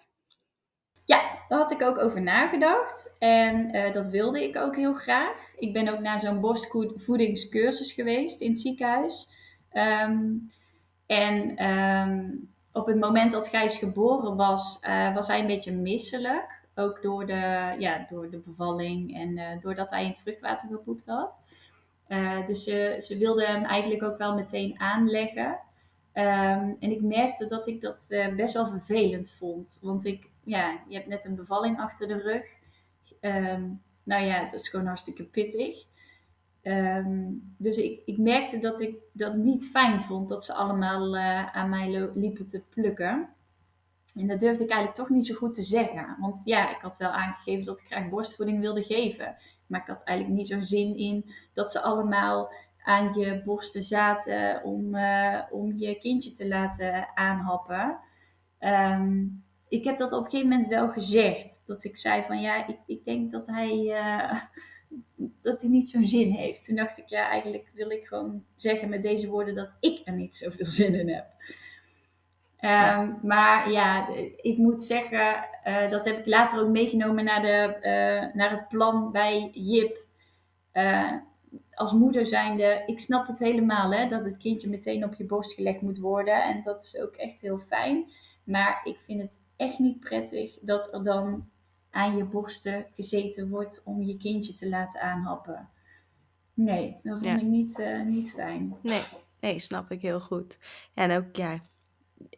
[1.05, 3.13] Ja, daar had ik ook over nagedacht.
[3.19, 5.55] En uh, dat wilde ik ook heel graag.
[5.59, 9.29] Ik ben ook naar zo'n borstvoedingscursus geweest in het ziekenhuis.
[9.73, 10.53] Um,
[11.07, 16.56] en um, op het moment dat Gijs geboren was, uh, was hij een beetje misselijk.
[16.79, 21.07] Ook door de, ja, door de bevalling en uh, doordat hij in het vruchtwater gepoept
[21.07, 21.35] had.
[22.47, 25.59] dus ze, ze wilde hem eigenlijk ook wel meteen aanleggen.
[26.13, 29.79] Um, en ik merkte dat ik dat best wel vervelend vond.
[29.81, 32.47] Want ik ja, je hebt net een bevalling achter de rug.
[33.21, 35.85] Um, nou ja, dat is gewoon hartstikke pittig.
[36.63, 41.17] Um, dus ik, ik merkte dat ik dat niet fijn vond dat ze allemaal
[41.53, 43.29] aan mij liepen te plukken.
[44.17, 46.17] En dat durfde ik eigenlijk toch niet zo goed te zeggen.
[46.21, 49.37] Want ja, ik had wel aangegeven dat ik graag borstvoeding wilde geven.
[49.67, 52.51] Maar ik had eigenlijk niet zo'n zin in dat ze allemaal
[52.85, 57.99] aan je borsten zaten om, uh, om je kindje te laten aanhappen.
[58.61, 61.63] Um, ik heb dat op een gegeven moment wel gezegd.
[61.67, 64.41] Dat ik zei van ja, ik, ik denk dat hij, uh,
[65.43, 66.65] dat hij niet zo'n zin heeft.
[66.65, 70.15] Toen dacht ik ja, eigenlijk wil ik gewoon zeggen met deze woorden dat ik er
[70.15, 71.27] niet zoveel zin in heb.
[72.61, 77.77] Um, Maar ja, ik moet zeggen, uh, dat heb ik later ook meegenomen naar, de,
[77.77, 80.05] uh, naar het plan bij Jip.
[81.75, 85.53] als moeder zijnde, ik snap het helemaal hè, dat het kindje meteen op je borst
[85.53, 86.43] gelegd moet worden.
[86.43, 88.11] En dat is ook echt heel fijn.
[88.45, 91.49] Maar ik vind het echt niet prettig dat er dan
[91.91, 95.69] aan je borsten gezeten wordt om je kindje te laten aanhappen.
[96.55, 98.77] Nee, dat vind ik niet, niet fijn.
[98.83, 99.03] Nee,
[99.41, 100.59] nee, snap ik heel goed.
[100.95, 101.61] En ook, ja,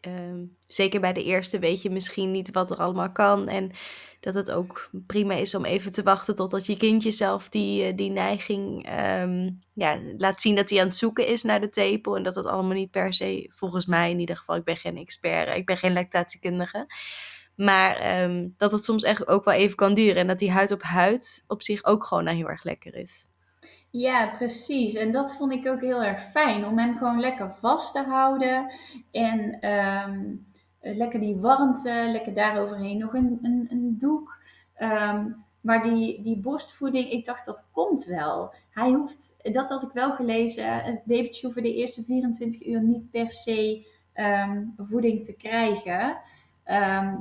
[0.07, 3.47] uh, zeker bij de eerste weet je misschien niet wat er allemaal kan.
[3.47, 3.71] En
[4.19, 7.97] dat het ook prima is om even te wachten totdat je kindje zelf die, uh,
[7.97, 8.89] die neiging
[9.21, 12.15] um, ja, laat zien dat hij aan het zoeken is naar de tepel.
[12.15, 14.97] En dat dat allemaal niet per se, volgens mij in ieder geval, ik ben geen
[14.97, 16.87] expert, ik ben geen lactatiekundige.
[17.55, 20.15] Maar um, dat het soms echt ook wel even kan duren.
[20.15, 23.27] En dat die huid op huid op zich ook gewoon nou heel erg lekker is.
[23.91, 24.93] Ja, precies.
[24.93, 26.65] En dat vond ik ook heel erg fijn.
[26.65, 28.71] Om hem gewoon lekker vast te houden.
[29.11, 30.45] En um,
[30.81, 34.37] lekker die warmte, lekker daaroverheen nog een, een, een doek.
[34.77, 38.53] Um, maar die, die borstvoeding, ik dacht dat komt wel.
[38.69, 43.11] Hij hoeft, dat had ik wel gelezen, het babytje hoeft de eerste 24 uur niet
[43.11, 46.17] per se um, voeding te krijgen.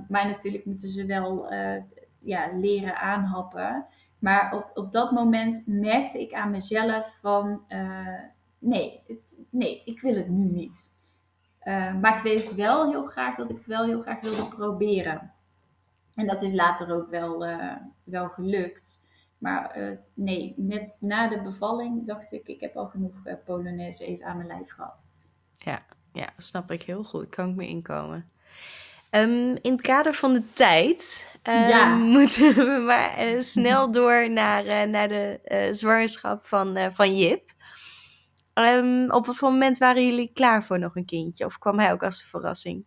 [0.09, 1.83] Maar natuurlijk moeten ze wel uh,
[2.19, 3.87] ja, leren aanhappen.
[4.19, 8.21] Maar op, op dat moment merkte ik aan mezelf van uh,
[8.59, 10.93] nee, het, nee, ik wil het nu niet.
[11.65, 15.33] Uh, maar ik wist wel heel graag dat ik het wel heel graag wilde proberen.
[16.15, 17.47] En dat is later ook wel,
[18.05, 19.01] wel gelukt.
[19.39, 19.79] Maar
[20.15, 24.49] nee, net na de bevalling dacht ik, ik heb al genoeg Polonaise even aan mijn
[24.49, 24.97] lijf gehad.
[25.57, 27.29] Ja, ja, snap ik heel goed.
[27.29, 28.29] Kan ik me inkomen.
[29.11, 31.95] Um, in het kader van de tijd ja.
[32.17, 37.51] moeten we maar uh, snel door naar, uh, naar de uh, zwangerschap van, van Jip.
[38.55, 41.45] Um, op wat moment waren jullie klaar voor nog een kindje?
[41.45, 42.85] Of kwam hij ook als een verrassing?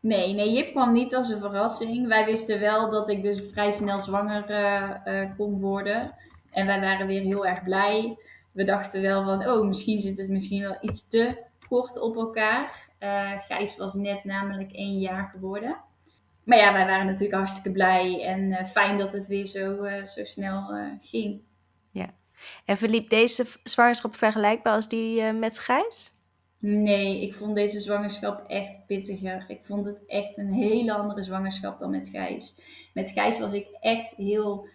[0.00, 2.08] Nee, nee, Jip kwam niet als een verrassing.
[2.08, 4.44] Wij wisten wel dat ik dus vrij snel zwanger
[5.36, 6.14] kon worden.
[6.50, 8.18] En wij waren weer heel erg blij.
[8.52, 11.36] We dachten wel van, oh, misschien zit het misschien wel iets te
[11.68, 12.89] kort op elkaar.
[13.00, 15.76] Uh, Gijs was net namelijk één jaar geworden.
[16.44, 20.06] Maar ja, wij waren natuurlijk hartstikke blij en uh, fijn dat het weer zo, uh,
[20.06, 21.40] zo snel ging.
[21.90, 22.10] Ja.
[22.64, 26.14] En verliep deze zwangerschap vergelijkbaar als die met Gijs?
[26.58, 29.44] Nee, ik vond deze zwangerschap echt pittiger.
[29.48, 32.54] Ik vond het echt een hele andere zwangerschap dan met Gijs.
[32.94, 34.68] Met Gijs was ik echt heel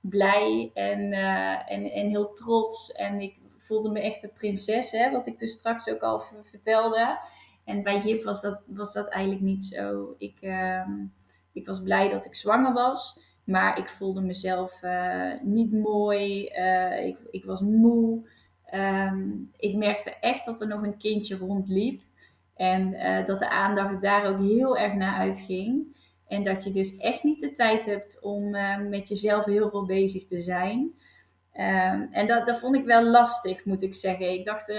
[0.00, 1.12] blij en,
[1.66, 2.92] en, en heel trots.
[2.92, 7.18] En ik voelde me echt de prinses, hè, wat ik dus straks ook al vertelde.
[7.72, 10.14] En bij Jip was dat, was dat eigenlijk niet zo.
[10.18, 10.88] Ik, uh,
[11.52, 13.20] ik was blij dat ik zwanger was.
[13.44, 16.50] Maar ik voelde mezelf uh, niet mooi.
[16.58, 18.28] Uh, ik, ik was moe.
[18.74, 22.02] Um, ik merkte echt dat er nog een kindje rondliep.
[22.56, 25.96] En uh, dat de aandacht daar ook heel erg naar uitging.
[26.28, 28.50] En dat je dus echt niet de tijd hebt om
[28.88, 30.92] met jezelf heel veel bezig te zijn.
[31.54, 34.32] Um, en dat, dat vond ik wel lastig, moet ik zeggen.
[34.32, 34.72] Ik dacht,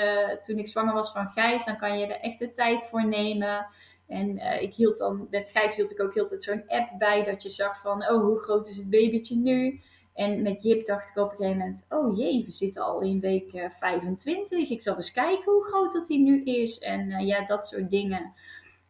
[0.44, 3.68] toen ik zwanger was van Gijs, dan kan je er echt de tijd voor nemen.
[4.08, 7.44] En uh, ik hield dan, met Gijs hield ik ook heel zo'n app bij, dat
[7.44, 9.82] je zag van, oh, hoe groot is het babytje nu?
[10.14, 13.20] En met Jip dacht ik op een gegeven moment, oh jee, we zitten al in
[13.20, 14.70] week uh, 25.
[14.70, 16.80] Ik zal eens kijken hoe groot dat hij nu is.
[16.80, 18.34] En ja, dat soort dingen.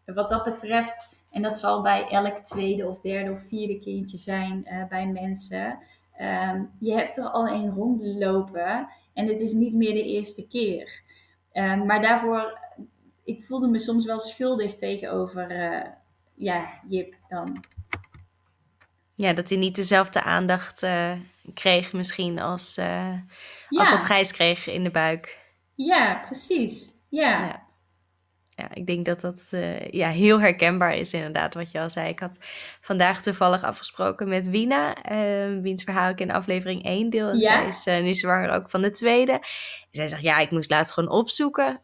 [0.06, 4.68] Wat dat betreft, en dat zal bij elk tweede of derde of vierde kindje zijn
[4.90, 5.80] bij mensen.
[6.22, 11.02] Um, je hebt er al een rondlopen en het is niet meer de eerste keer.
[11.54, 12.60] Um, maar daarvoor
[13.24, 15.86] ik voelde me soms wel schuldig tegenover uh,
[16.36, 17.64] ja, Jip dan.
[19.16, 21.12] Ja, dat hij niet dezelfde aandacht uh,
[21.54, 23.80] kreeg misschien als, uh, ja.
[23.80, 25.38] als dat Gijs kreeg in de buik.
[25.76, 26.94] Ja, precies.
[27.10, 27.46] Ja.
[27.46, 27.63] ja
[28.56, 32.10] ja, ik denk dat dat uh, ja, heel herkenbaar is inderdaad wat je al zei.
[32.10, 32.38] Ik had
[32.82, 37.30] vandaag toevallig afgesproken met Wina, uh, wiens verhaal ik in aflevering 1 deel.
[37.30, 37.42] En ja.
[37.42, 39.32] zij is uh, nu zwanger ook van de tweede.
[39.32, 39.42] En
[39.92, 41.80] zij zegt, ja, ik moest laatst gewoon opzoeken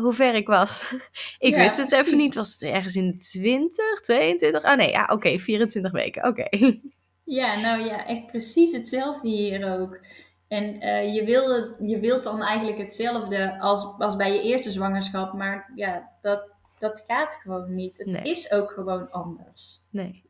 [0.00, 0.86] hoe ver ik was.
[1.38, 2.34] ik ja, wist het even niet.
[2.34, 4.64] Was het ergens in 20, 22?
[4.64, 6.40] Oh nee, ja, oké, okay, 24 weken, oké.
[6.40, 6.80] Okay.
[7.24, 10.00] Ja, nou ja, echt precies hetzelfde hier ook.
[10.48, 15.70] En uh, je, je wilt dan eigenlijk hetzelfde als, als bij je eerste zwangerschap, maar
[15.74, 16.42] ja, dat,
[16.78, 17.98] dat gaat gewoon niet.
[17.98, 18.22] Het nee.
[18.22, 19.80] is ook gewoon anders.
[19.90, 20.22] Nee.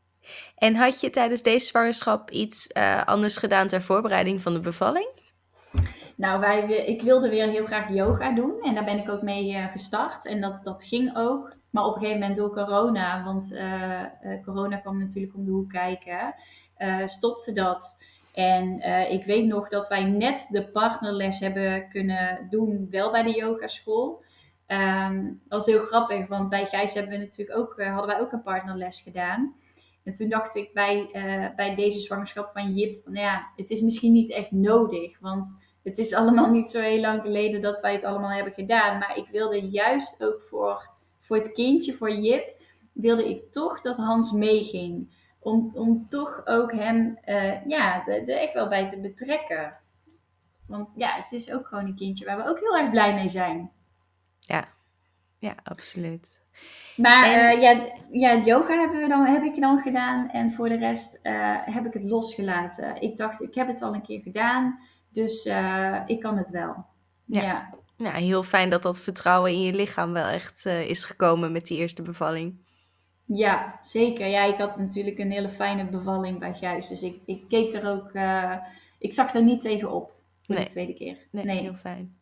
[0.57, 5.09] En had je tijdens deze zwangerschap iets uh, anders gedaan ter voorbereiding van de bevalling?
[6.17, 9.51] Nou, wij, ik wilde weer heel graag yoga doen en daar ben ik ook mee
[9.51, 10.27] uh, gestart.
[10.27, 11.53] En dat, dat ging ook.
[11.71, 14.03] Maar op een gegeven moment door corona, want uh,
[14.45, 16.35] corona kwam natuurlijk om de hoek kijken,
[17.07, 17.97] stopte dat.
[18.35, 23.23] En uh, ik weet nog dat wij net de partnerles hebben kunnen doen, wel bij
[23.23, 24.23] de yogaschool.
[24.67, 28.21] Um, dat was heel grappig, want bij Gijs hebben we natuurlijk ook, uh, hadden wij
[28.21, 29.55] ook een partnerles gedaan.
[30.05, 33.81] En toen dacht ik bij, uh, bij deze zwangerschap van Jip, nou ja, het is
[33.81, 35.19] misschien niet echt nodig.
[35.21, 38.99] Want het is allemaal niet zo heel lang geleden dat wij het allemaal hebben gedaan.
[38.99, 40.89] Maar ik wilde juist ook voor,
[41.21, 46.73] voor het kindje, voor Jip, wilde ik toch dat Hans meeging om, om toch ook
[46.73, 49.73] hem uh, ja, er echt wel bij te betrekken.
[50.67, 53.29] Want ja, het is ook gewoon een kindje waar we ook heel erg blij mee
[53.29, 53.71] zijn.
[54.41, 54.69] Ja,
[55.39, 56.43] ja absoluut.
[56.97, 57.57] Maar en...
[57.57, 61.19] uh, ja, ja, yoga hebben we dan, heb ik dan gedaan en voor de rest
[61.23, 63.03] uh, heb ik het losgelaten.
[63.03, 64.79] Ik dacht, ik heb het al een keer gedaan,
[65.09, 65.49] dus
[66.07, 66.87] ik kan het wel.
[67.25, 67.43] Ja.
[67.43, 67.75] ja.
[67.97, 68.13] ja.
[68.13, 72.03] heel fijn dat dat vertrouwen in je lichaam wel echt is gekomen met die eerste
[72.03, 72.64] bevalling.
[73.27, 74.27] Ja, zeker.
[74.27, 76.89] Ja, ik had natuurlijk een hele fijne bevalling bij Gijs.
[76.89, 78.57] Dus ik, ik keek er ook, uh,
[78.99, 80.13] ik zag er niet tegen op
[80.47, 80.65] nee.
[80.65, 81.17] de tweede keer.
[81.31, 82.17] Nee, nee, heel fijn.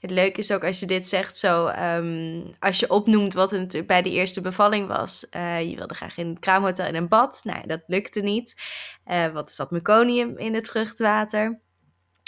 [0.00, 3.58] Het leuke is ook als je dit zegt zo, um, als je opnoemt wat er
[3.58, 5.26] natuurlijk bij de eerste bevalling was.
[5.36, 7.40] Uh, je wilde graag in het kraamhotel in een bad.
[7.44, 8.54] Nou, dat lukte niet.
[9.06, 11.60] Uh, wat is dat meconium in het vruchtwater?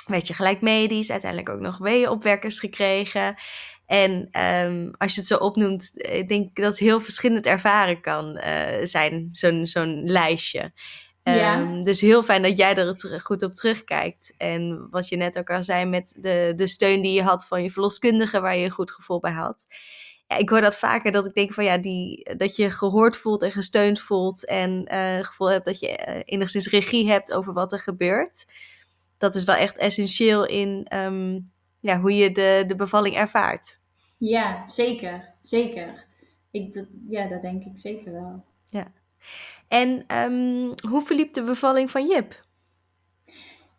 [0.07, 3.35] Weet je, gelijk medisch, uiteindelijk ook nog weeënopwekkers gekregen.
[3.88, 4.29] En
[4.64, 8.85] um, als je het zo opnoemt, ik denk dat het heel verschillend ervaren kan uh,
[8.85, 10.72] zijn, zo'n zo'n lijstje.
[11.22, 11.61] Ja.
[11.61, 14.35] Um, dus heel fijn dat jij er goed op terugkijkt.
[14.37, 17.62] En wat je net ook al zei met de, de steun die je had van
[17.62, 19.66] je verloskundige, waar je een goed gevoel bij had.
[20.27, 23.42] Ja, ik hoor dat vaker, dat ik denk van ja, die, dat je gehoord voelt
[23.42, 24.46] en gesteund voelt.
[24.46, 28.46] En uh, het gevoel hebt dat je uh, enigszins regie hebt over wat er gebeurt.
[29.18, 33.78] Dat is wel echt essentieel in um, ja, hoe je de, de bevalling ervaart.
[34.16, 35.34] Ja, zeker.
[35.40, 36.06] Zeker.
[36.50, 38.44] Ik, dat, ja, dat denk ik zeker wel.
[38.68, 38.86] Ja.
[39.68, 42.40] En um, hoe verliep de bevalling van Jip?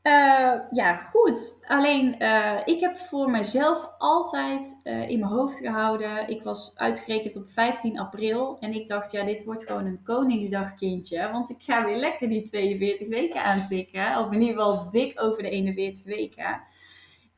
[0.03, 1.59] Uh, ja, goed.
[1.67, 6.29] Alleen, uh, ik heb voor mezelf altijd uh, in mijn hoofd gehouden.
[6.29, 8.57] Ik was uitgerekend op 15 april.
[8.59, 11.29] En ik dacht, ja, dit wordt gewoon een Koningsdagkindje.
[11.31, 14.17] Want ik ga weer lekker die 42 weken aantikken.
[14.17, 16.61] Of in ieder geval dik over de 41 weken.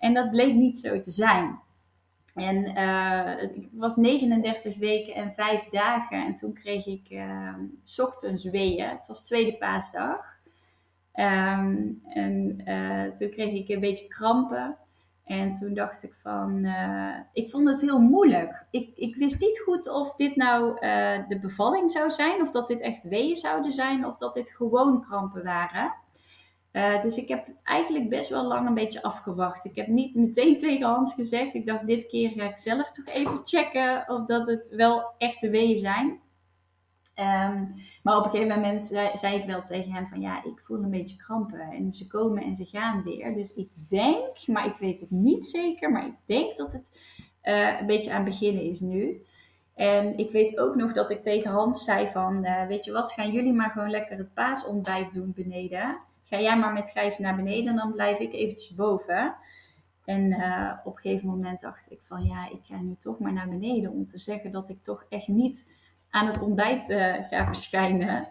[0.01, 1.59] En dat bleek niet zo te zijn.
[2.35, 6.25] En uh, ik was 39 weken en 5 dagen.
[6.25, 7.53] En toen kreeg ik uh,
[7.97, 8.89] ochtends weeën.
[8.89, 10.39] Het was tweede paasdag.
[11.15, 14.75] Um, en uh, toen kreeg ik een beetje krampen.
[15.25, 18.65] En toen dacht ik van, uh, ik vond het heel moeilijk.
[18.71, 20.79] Ik, ik wist niet goed of dit nou
[21.27, 25.01] de bevalling zou zijn, of dat dit echt weeën zouden zijn, of dat dit gewoon
[25.01, 25.93] krampen waren.
[26.71, 29.65] Uh, dus ik heb het eigenlijk best wel lang een beetje afgewacht.
[29.65, 31.53] Ik heb niet meteen tegen Hans gezegd.
[31.53, 35.49] Ik dacht, dit keer ga ik zelf toch even checken of dat het wel echte
[35.49, 36.19] weeën zijn.
[37.15, 40.83] Um, maar op een gegeven moment zei, ik wel tegen hem van ja, ik voel
[40.83, 41.59] een beetje krampen.
[41.59, 43.33] En ze komen en ze gaan weer.
[43.33, 46.99] Dus ik denk, maar ik weet het niet zeker, maar ik denk dat het
[47.43, 49.21] uh, een beetje aan het beginnen is nu.
[49.75, 53.11] En ik weet ook nog dat ik tegen Hans zei van, uh, weet je wat,
[53.11, 55.97] gaan jullie maar gewoon lekker het paasontbijt doen beneden.
[56.31, 59.35] Ga jij maar met Gijs naar beneden en dan blijf ik eventjes boven.
[60.05, 63.33] En uh, op een gegeven moment dacht ik van ja, ik ga nu toch maar
[63.33, 65.65] naar beneden om te zeggen dat ik toch echt niet
[66.09, 68.27] aan het ontbijt uh, ga verschijnen.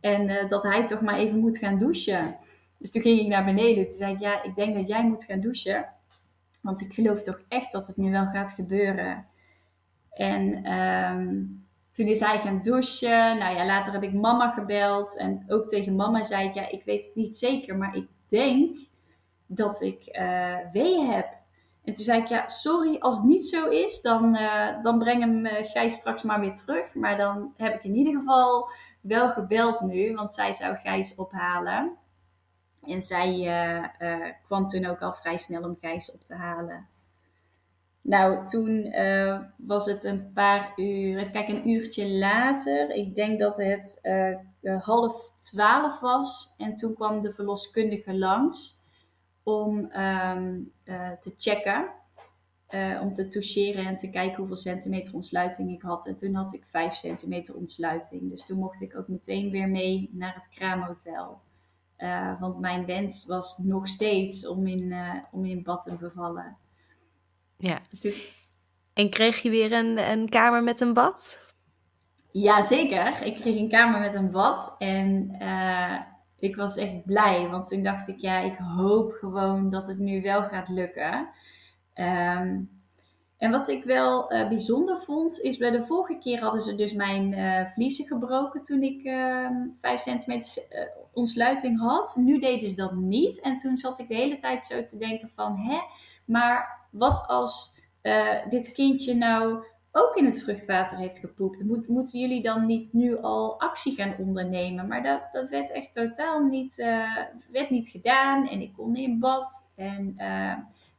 [0.00, 2.36] En uh, dat hij toch maar even moet gaan douchen.
[2.78, 3.84] Dus toen ging ik naar beneden.
[3.84, 5.88] Toen zei ik, ja, ik denk dat jij moet gaan douchen.
[6.60, 9.26] Want ik geloof toch echt dat het nu wel gaat gebeuren.
[10.10, 11.67] En um,
[11.98, 13.38] toen is hij gaan douchen.
[13.38, 15.16] Nou ja, later heb ik mama gebeld.
[15.16, 17.76] En ook tegen mama zei ik, ja, ik weet het niet zeker.
[17.76, 18.76] Maar ik denk
[19.46, 21.26] dat ik uh, weeën heb.
[21.84, 25.20] En toen zei ik, ja, sorry, als het niet zo is, dan, uh, dan breng
[25.20, 26.94] hem uh, Gijs straks maar weer terug.
[26.94, 28.68] Maar dan heb ik in ieder geval
[29.00, 31.96] wel gebeld nu, want zij zou Gijs ophalen.
[32.86, 33.50] En zij
[34.44, 36.86] kwam toen ook al vrij snel om Gijs op te halen.
[38.08, 38.94] Nou, toen
[39.56, 42.90] was het een paar uur, even kijken, een uurtje later.
[42.90, 44.00] Ik denk dat het
[44.82, 46.54] half twaalf was.
[46.58, 48.80] En toen kwam de verloskundige langs
[49.42, 50.62] om uh,
[51.20, 51.88] te checken.
[53.02, 56.06] Om te toucheren en te kijken hoeveel centimeter ontsluiting ik had.
[56.06, 58.30] En toen had ik 5 centimeter ontsluiting.
[58.30, 61.40] Dus toen mocht ik ook meteen weer mee naar het kraamhotel.
[62.40, 64.94] Want mijn wens was nog steeds om in,
[65.30, 66.56] om in bad te bevallen.
[67.58, 67.80] Ja.
[67.90, 68.36] Dus.
[68.94, 71.40] En kreeg je weer een, een kamer met een bad?
[72.32, 73.22] Ja, zeker.
[73.22, 74.74] Ik kreeg een kamer met een bad.
[74.78, 75.36] En
[76.38, 80.22] ik was echt blij, want toen dacht ik, ja, ik hoop gewoon dat het nu
[80.22, 81.28] wel gaat lukken.
[81.94, 82.70] Um,
[83.38, 86.92] en wat ik wel uh, bijzonder vond, is bij de vorige keer hadden ze dus
[86.92, 89.50] mijn uh, vliezen gebroken toen ik uh,
[89.80, 90.62] 5 centimeter
[91.12, 92.16] ontsluiting had.
[92.16, 93.40] Nu deden ze dat niet.
[93.40, 95.78] En toen zat ik de hele tijd zo te denken van, hè,
[96.24, 97.72] maar wat als
[98.02, 101.64] uh, dit kindje nou ook in het vruchtwater heeft gepoept.
[101.64, 104.86] Moet, moeten jullie dan niet nu al actie gaan ondernemen?
[104.86, 107.16] Maar dat, dat werd echt totaal niet, uh,
[107.50, 108.48] werd niet gedaan.
[108.48, 109.64] En ik kon in bad.
[109.74, 110.54] En uh,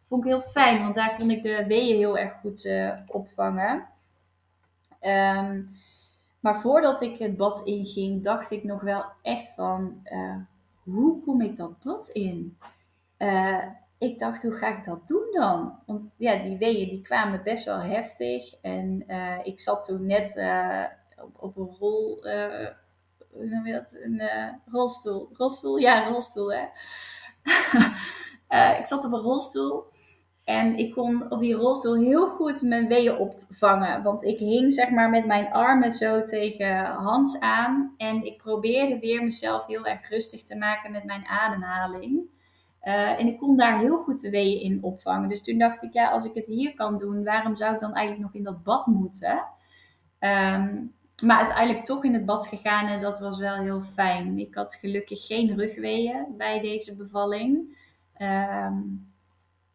[0.07, 2.69] vond ik heel fijn, want daar kon ik de weeën heel erg goed
[3.07, 3.87] opvangen.
[5.01, 5.69] Um,
[6.39, 10.07] maar voordat ik het bad inging, dacht ik nog wel echt van,
[10.83, 12.57] hoe kom ik dat bad in?
[13.99, 15.79] Ik dacht, hoe ga ik dat doen dan?
[15.85, 18.53] Want ja, die weeën die kwamen best wel heftig.
[18.61, 20.83] En uh, ik zat toen net uh,
[21.21, 22.67] op, op, een rol, uh,
[23.31, 23.97] hoe noem je dat?
[24.01, 24.21] Een
[24.71, 25.29] rolstoel.
[25.33, 25.77] Rolstoel?
[25.77, 26.63] Ja, een rolstoel hè.
[28.79, 29.83] ik zat op een rolstoel.
[30.43, 34.03] En ik kon op die rolstoel heel goed mijn weeën opvangen.
[34.03, 37.93] Want ik hing zeg maar met mijn armen zo tegen Hans aan.
[37.97, 42.29] En ik probeerde weer mezelf heel erg rustig te maken met mijn ademhaling.
[42.83, 45.29] Uh, en ik kon daar heel goed de weeën in opvangen.
[45.29, 47.93] Dus toen dacht ik, ja, als ik het hier kan doen, waarom zou ik dan
[47.93, 49.43] eigenlijk nog in dat bad moeten?
[50.19, 54.39] Um, maar uiteindelijk toch in het bad gegaan en dat was wel heel fijn.
[54.39, 57.77] Ik had gelukkig geen rugweeën bij deze bevalling.
[58.21, 59.07] Um,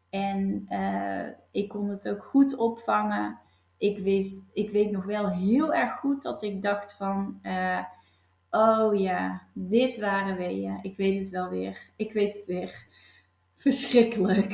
[0.09, 3.39] en uh, ik kon het ook goed opvangen.
[3.77, 7.39] Ik, wist, ik weet nog wel heel erg goed dat ik dacht van...
[7.43, 7.79] Uh,
[8.49, 10.79] oh ja, dit waren weeën.
[10.81, 11.77] Ik weet het wel weer.
[11.95, 12.85] Ik weet het weer
[13.65, 14.53] verschrikkelijk.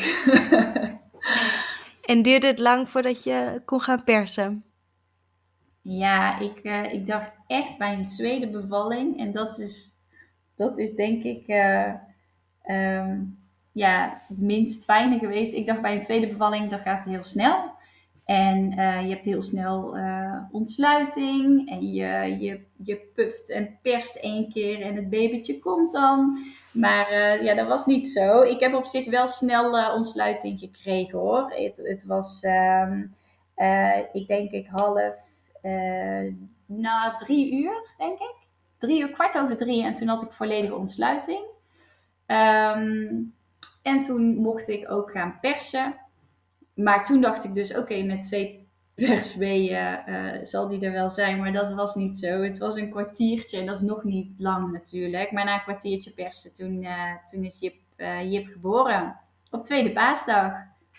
[2.12, 4.64] en duurde het lang voordat je kon gaan persen?
[5.82, 9.20] Ja, ik, uh, ik dacht echt bij een tweede bevalling.
[9.20, 9.92] En dat is,
[10.56, 11.94] dat is denk ik uh,
[12.70, 13.38] um,
[13.72, 15.54] ja, het minst fijne geweest.
[15.54, 17.80] Ik dacht bij een tweede bevalling, dat gaat heel snel.
[18.32, 19.96] En uh, je hebt heel snel
[20.52, 21.70] ontsluiting.
[21.70, 26.38] En je, je, je puft en perst één keer en het babytje komt dan.
[26.72, 28.42] Maar uh, ja, dat was niet zo.
[28.42, 31.52] Ik heb op zich wel snel ontsluiting gekregen hoor.
[31.56, 35.16] Het, het was, uh, ik denk ik half,
[36.66, 38.36] na drie uur denk ik.
[38.78, 41.46] Drie uur, kwart over drie en toen had ik volledige ontsluiting.
[42.28, 43.34] Um,
[43.82, 45.96] en toen mocht ik ook gaan persen.
[46.74, 48.62] Maar toen dacht ik dus, oké, okay, met twee
[49.08, 49.36] per
[50.08, 52.42] uh, zal die er wel zijn, maar dat was niet zo.
[52.42, 55.32] Het was een kwartiertje en dat is nog niet lang natuurlijk.
[55.32, 59.20] Maar na een kwartiertje persen, toen, uh, toen is Jip, uh, Jip geboren.
[59.50, 60.54] Op tweede paasdag.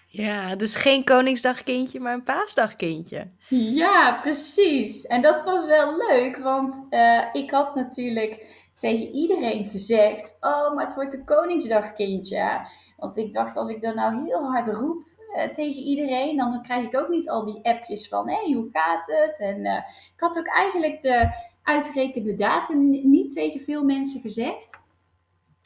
[0.07, 3.29] Ja, dus geen Koningsdagkindje, maar een Paasdagkindje.
[3.49, 5.07] Ja, precies.
[5.07, 6.87] En dat was wel leuk, want
[7.33, 12.67] ik had natuurlijk tegen iedereen gezegd: Oh, maar het wordt een Koningsdagkindje.
[12.97, 15.07] Want ik dacht, als ik dat nou heel hard roep
[15.55, 19.07] tegen iedereen, dan krijg ik ook niet al die appjes van: Hé, hey, hoe gaat
[19.07, 19.39] het?
[19.39, 19.77] En uh,
[20.15, 21.31] ik had ook eigenlijk de
[21.63, 24.81] uitgerekende datum niet tegen veel mensen gezegd.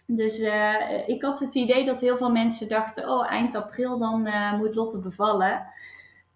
[0.07, 4.29] Dus uh, ik had het idee dat heel veel mensen dachten: oh, eind april dan
[4.59, 5.67] moet Lotte bevallen.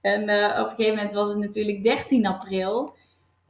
[0.01, 2.95] En op een gegeven moment was het natuurlijk 13 april.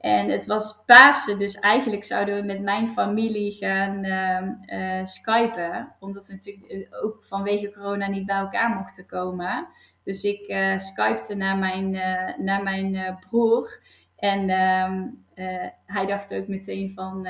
[0.01, 4.05] En het was Pasen, dus eigenlijk zouden we met mijn familie gaan
[5.07, 5.94] skypen.
[5.98, 9.68] Omdat we natuurlijk ook vanwege corona niet bij elkaar mochten komen.
[10.05, 11.90] Dus ik skypte naar mijn,
[12.38, 13.82] naar mijn broer.
[14.16, 15.07] En ehm,
[15.86, 17.28] hij dacht ook meteen van,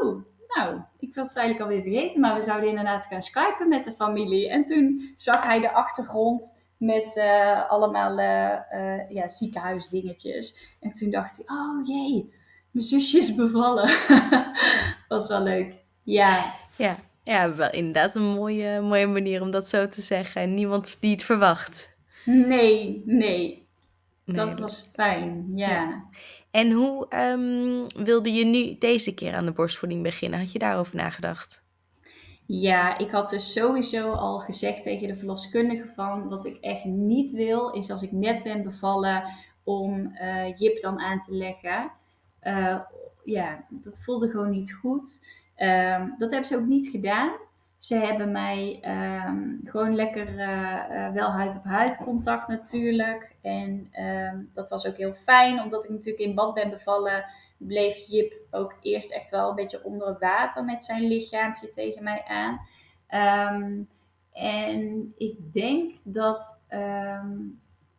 [0.00, 0.24] oh,
[0.56, 3.92] nou, ik was het eigenlijk alweer vergeten, maar we zouden inderdaad gaan skypen met de
[3.92, 4.48] familie.
[4.48, 10.56] En toen zag hij de achtergrond met uh, allemaal uh, uh, ja, ziekenhuisdingetjes.
[10.80, 12.34] En toen dacht hij, oh jee,
[12.70, 13.90] mijn zusje is bevallen.
[15.08, 15.74] was wel leuk.
[16.02, 16.54] Ja.
[16.76, 20.42] Ja, ja wel inderdaad een mooie, mooie manier om dat zo te zeggen.
[20.42, 21.96] En niemand die het verwacht.
[22.24, 23.66] Nee, nee.
[24.24, 25.68] nee dat was fijn, ja.
[25.68, 26.04] ja.
[26.50, 30.38] En hoe um, wilde je nu deze keer aan de borstvoeding beginnen?
[30.38, 31.61] Had je daarover nagedacht?
[32.46, 37.30] Ja, ik had dus sowieso al gezegd tegen de verloskundige van wat ik echt niet
[37.30, 39.24] wil, is als ik net ben bevallen
[39.64, 41.90] om uh, Jip dan aan te leggen.
[42.42, 42.78] Uh,
[43.24, 45.18] ja, dat voelde gewoon niet goed.
[45.58, 47.32] Uh, dat hebben ze ook niet gedaan.
[47.78, 48.80] Ze hebben mij
[49.26, 53.36] um, gewoon lekker uh, wel huid op huid contact natuurlijk.
[53.40, 57.24] En um, dat was ook heel fijn, omdat ik natuurlijk in bad ben bevallen,
[57.66, 62.24] bleef Jip ook eerst echt wel een beetje onder water met zijn lichaampje tegen mij
[62.24, 62.60] aan.
[63.54, 63.88] Um,
[64.32, 66.58] en ik denk dat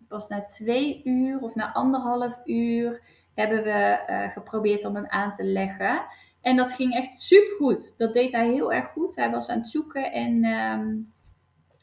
[0.08, 3.02] pas na twee uur of na anderhalf uur
[3.34, 6.06] hebben we uh, geprobeerd om hem aan te leggen.
[6.42, 7.98] En dat ging echt super goed.
[7.98, 9.16] Dat deed hij heel erg goed.
[9.16, 11.12] Hij was aan het zoeken en, um,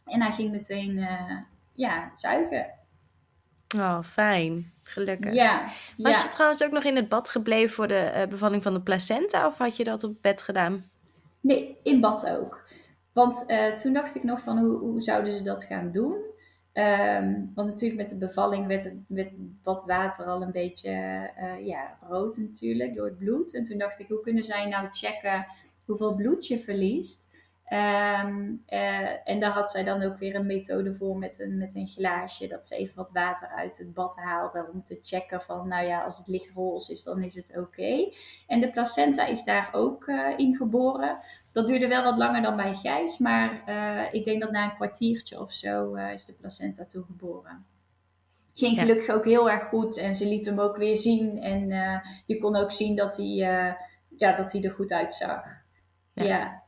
[0.05, 1.37] en hij ging meteen uh,
[1.75, 2.67] ja, zuigen.
[3.77, 4.73] Oh, fijn.
[4.83, 5.35] Gelukkig.
[5.35, 5.65] Ja,
[5.97, 6.23] was ja.
[6.23, 9.47] je trouwens ook nog in het bad gebleven voor de uh, bevalling van de placenta?
[9.47, 10.91] Of had je dat op bed gedaan?
[11.41, 12.69] Nee, in bad ook.
[13.13, 16.15] Want uh, toen dacht ik nog van hoe, hoe zouden ze dat gaan doen?
[16.75, 20.91] Um, want natuurlijk met de bevalling werd het, werd wat water al een beetje
[21.39, 23.55] uh, ja, rood natuurlijk door het bloed.
[23.55, 25.47] En toen dacht ik, hoe kunnen zij nou checken
[25.85, 27.29] hoeveel bloed je verliest?
[27.73, 31.75] Um, uh, en daar had zij dan ook weer een methode voor met een, met
[31.75, 32.47] een glaasje.
[32.47, 36.03] Dat ze even wat water uit het bad haalde om te checken van, nou ja,
[36.03, 37.61] als het licht roze is, dan is het oké.
[37.61, 38.15] Okay.
[38.47, 41.19] En de placenta is daar ook uh, in geboren.
[41.53, 44.77] Dat duurde wel wat langer dan bij Gijs, maar uh, ik denk dat na een
[44.77, 47.67] kwartiertje of zo is de placenta toegeboren.
[48.55, 51.39] Ging gelukkig ook heel erg goed en ze liet hem ook weer zien.
[51.43, 51.69] En
[52.27, 53.27] je kon ook zien dat hij,
[54.17, 55.45] ja, dat hij er goed uitzag.
[56.15, 56.25] Ja.
[56.25, 56.60] ja.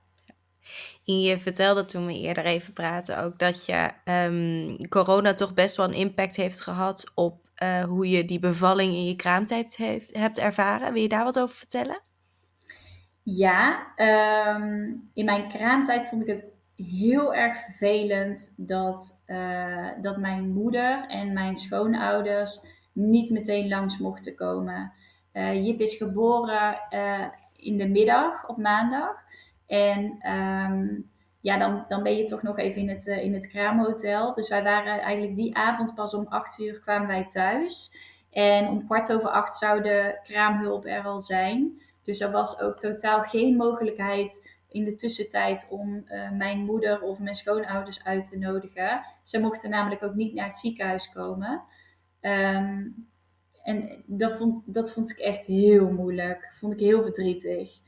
[1.06, 5.76] En je vertelde toen we eerder even praten ook dat je um, corona toch best
[5.76, 7.40] wel een impact heeft gehad op
[7.88, 9.76] hoe je die bevalling in je kraamtijd
[10.12, 10.92] hebt ervaren.
[10.92, 12.00] Wil je daar wat over vertellen?
[13.22, 16.44] Ja, um, in mijn kraamtijd vond ik het
[16.76, 22.60] heel erg vervelend dat, uh, dat mijn moeder en mijn schoonouders
[22.92, 24.92] niet meteen langs mochten komen.
[25.32, 26.78] Uh, Jip is geboren
[27.56, 29.30] in de middag op maandag.
[29.72, 31.10] En um,
[31.40, 34.34] ja, dan, dan ben je toch nog even in het, in het kraamhotel.
[34.34, 37.92] Dus wij waren eigenlijk die avond pas om acht uur kwamen wij thuis.
[38.30, 41.80] En om kwart over acht zou de kraamhulp er al zijn.
[42.04, 47.18] Dus er was ook totaal geen mogelijkheid in de tussentijd om uh, mijn moeder of
[47.18, 49.04] mijn schoonouders uit te nodigen.
[49.22, 51.62] Ze mochten namelijk ook niet naar het ziekenhuis komen.
[52.20, 53.06] Um,
[53.62, 56.52] en dat vond, dat vond ik echt heel moeilijk.
[56.58, 57.80] Vond ik heel verdrietig.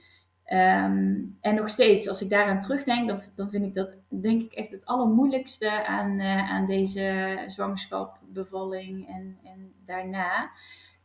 [0.53, 4.53] Um, en nog steeds, als ik daaraan terugdenk, dan, dan vind ik dat denk ik
[4.53, 10.51] echt het allermoeilijkste aan, uh, aan deze zwangerschap, bevalling en, en daarna.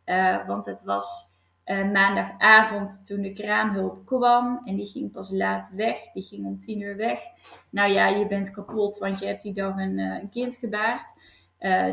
[0.05, 1.31] Uh, want het was
[1.65, 4.61] uh, maandagavond toen de kraamhulp kwam.
[4.65, 6.11] En die ging pas laat weg.
[6.13, 7.19] Die ging om tien uur weg.
[7.69, 11.03] Nou ja, je bent kapot, want je hebt die dag een, kind gebaard.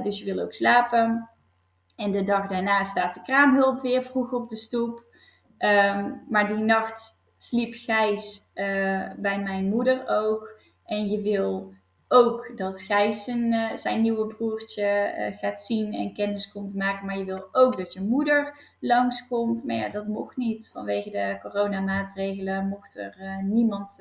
[0.02, 1.28] Dus je wil ook slapen.
[1.96, 5.04] En de dag daarna staat de kraamhulp weer vroeg op de stoep.
[5.58, 8.42] Um, maar die nacht sliep Gijs
[9.16, 10.54] bij mijn moeder ook.
[10.84, 11.74] En je wil
[12.08, 17.06] ook dat Gijs zijn, uh, zijn nieuwe broertje uh, gaat zien en kennis komt maken.
[17.06, 19.64] Maar je wil ook dat je moeder langskomt.
[19.64, 20.70] Maar ja, dat mocht niet.
[20.72, 23.96] Vanwege de coronamaatregelen mocht er niemand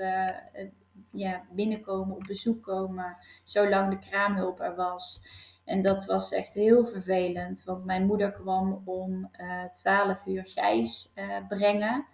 [1.11, 5.21] ja, binnenkomen, op bezoek komen, zolang de kraamhulp er was.
[5.65, 10.45] En dat was echt heel vervelend, want mijn moeder kwam om uh, eh, 12 uur
[10.45, 11.13] Gijs
[11.47, 12.05] brengen.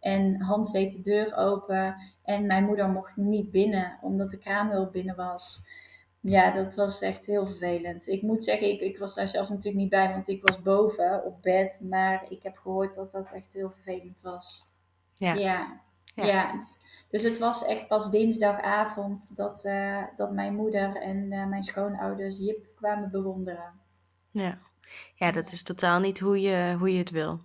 [0.00, 4.92] En Hans deed de deur open en mijn moeder mocht niet binnen, omdat de kraamhulp
[4.92, 5.62] binnen was.
[6.20, 8.06] Ja, dat was echt heel vervelend.
[8.06, 11.24] Ik moet zeggen, ik, ik was daar zelf natuurlijk niet bij, want ik was boven
[11.24, 11.80] op bed.
[11.88, 14.66] Maar ik heb gehoord dat dat echt heel vervelend was.
[15.16, 15.34] Ja.
[15.34, 15.80] Ja.
[16.14, 16.66] ja.
[17.10, 22.38] Dus het was echt pas dinsdagavond dat, uh, dat mijn moeder en uh, mijn schoonouders
[22.38, 23.72] Jip kwamen bewonderen.
[24.30, 24.58] Ja.
[25.14, 27.40] ja, dat is totaal niet hoe je, hoe je het wil.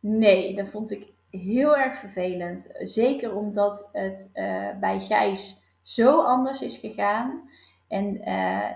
[0.00, 1.06] Nee, dat vond ik
[1.38, 2.68] heel erg vervelend.
[2.78, 7.50] Zeker omdat het uh, bij Gijs zo anders is gegaan.
[7.88, 8.70] En uh,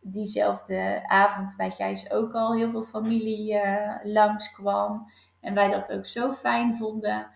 [0.00, 5.10] diezelfde avond bij Gijs ook al heel veel familie uh, langskwam.
[5.40, 7.26] En wij dat ook zo fijn vonden.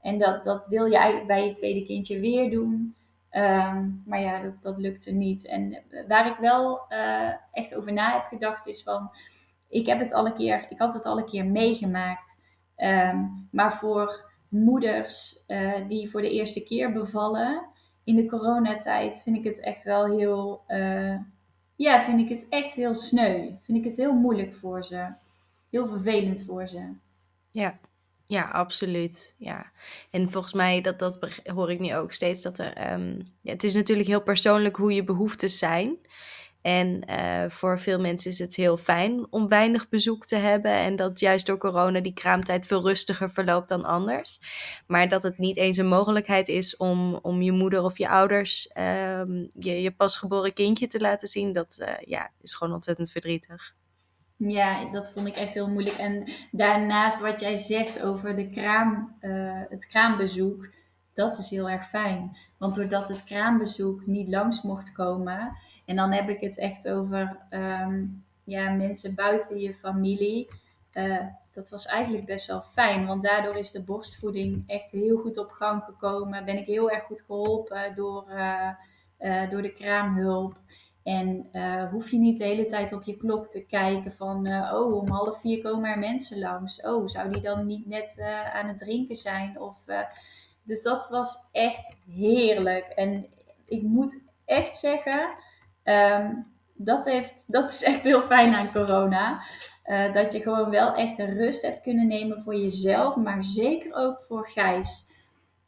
[0.00, 2.94] En dat, dat wil je eigenlijk bij je tweede kindje weer doen.
[3.32, 5.46] Um, maar ja, dat, dat lukte niet.
[5.46, 6.80] En waar ik wel
[7.52, 9.10] echt over na heb gedacht is van...
[9.68, 12.35] Ik, heb het al een keer, ik had het al een keer meegemaakt.
[12.76, 17.62] Um, maar voor moeders uh, die voor de eerste keer bevallen
[18.04, 21.14] in de coronatijd vind ik het echt wel heel, uh,
[21.76, 23.50] ja, vind ik het echt heel sneu.
[23.62, 25.06] Vind ik het heel moeilijk voor ze.
[25.70, 26.80] Heel vervelend voor ze.
[27.50, 27.78] Ja,
[28.24, 29.34] ja, absoluut.
[29.38, 29.70] Ja.
[30.10, 33.64] En volgens mij, dat, dat hoor ik nu ook steeds, dat er, um, ja, het
[33.64, 35.96] is natuurlijk heel persoonlijk hoe je behoeftes zijn.
[36.66, 40.72] En uh, voor veel mensen is het heel fijn om weinig bezoek te hebben.
[40.72, 44.40] En dat juist door corona die kraamtijd veel rustiger verloopt dan anders.
[44.86, 48.70] Maar dat het niet eens een mogelijkheid is om, om je moeder of je ouders
[48.74, 51.52] um, je, je pasgeboren kindje te laten zien.
[51.52, 53.74] Dat uh, ja, is gewoon ontzettend verdrietig.
[54.36, 55.96] Ja, dat vond ik echt heel moeilijk.
[55.96, 60.68] En daarnaast wat jij zegt over de kraam, uh, het kraambezoek,
[61.14, 62.36] dat is heel erg fijn.
[62.58, 65.56] Want doordat het kraambezoek niet langs mocht komen,
[65.86, 68.04] en dan heb ik het echt over ehm,
[68.44, 70.48] ja, mensen buiten je familie.
[70.94, 71.20] Uh,
[71.52, 75.50] dat was eigenlijk best wel fijn, want daardoor is de borstvoeding echt heel goed op
[75.50, 76.44] gang gekomen.
[76.44, 78.68] Ben ik heel erg goed geholpen door, uh,
[79.20, 80.56] uh, door de kraamhulp.
[81.02, 81.50] En
[81.90, 85.40] hoef je niet de hele tijd op je klok te kijken van, oh, om half
[85.40, 86.80] vier komen er mensen langs.
[86.80, 88.20] Oh, zou die dan niet net
[88.52, 89.60] aan het drinken zijn?
[89.60, 89.76] Of,
[90.62, 92.84] dus dat was echt heerlijk.
[92.84, 93.26] En
[93.66, 95.28] ik moet echt zeggen,
[95.88, 99.42] Um, dat, heeft, dat is echt heel fijn aan corona.
[99.86, 103.94] Uh, dat je gewoon wel echt een rust hebt kunnen nemen voor jezelf, maar zeker
[103.94, 105.06] ook voor Gijs.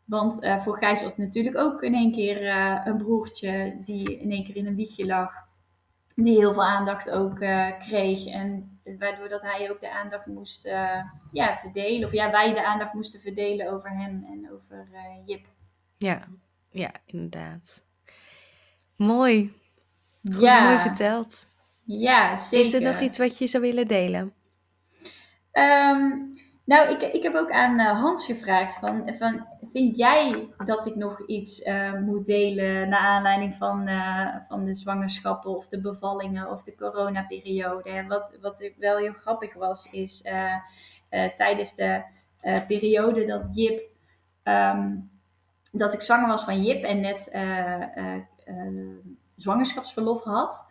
[0.05, 4.21] Want uh, voor Gijs was het natuurlijk ook in één keer uh, een broertje die
[4.21, 5.33] in één keer in een wiegje lag.
[6.15, 7.35] Die heel veel aandacht ook
[7.79, 8.27] kreeg.
[8.27, 10.65] En waardoor dat hij ook de aandacht moest
[11.33, 12.07] ja, verdelen.
[12.07, 14.87] Of ja, wij de aandacht moesten verdelen over hem en over
[15.27, 15.47] Jip.
[15.97, 16.23] Ja,
[16.71, 17.85] ja, inderdaad.
[18.97, 19.53] Mooi.
[20.39, 20.65] Ja.
[20.65, 21.47] Mooi verteld.
[21.85, 22.67] Ja, zeker.
[22.67, 24.33] Is er nog iets wat je zou willen delen?
[25.53, 30.87] Um, nou, ik, ik heb ook aan uh, Hans gevraagd van, van, vind jij dat
[30.87, 35.81] ik nog iets uh, moet delen naar aanleiding van, uh, van de zwangerschappen of de
[35.81, 38.05] bevallingen of de coronaperiode?
[38.09, 40.23] Wat, wat wel heel grappig was, is
[41.37, 42.03] tijdens de
[42.67, 43.83] periode dat Jip,
[44.45, 45.11] um,
[45.73, 47.31] dat ik zwanger was van Jip en net
[49.39, 50.67] zwangerschapsverlof had.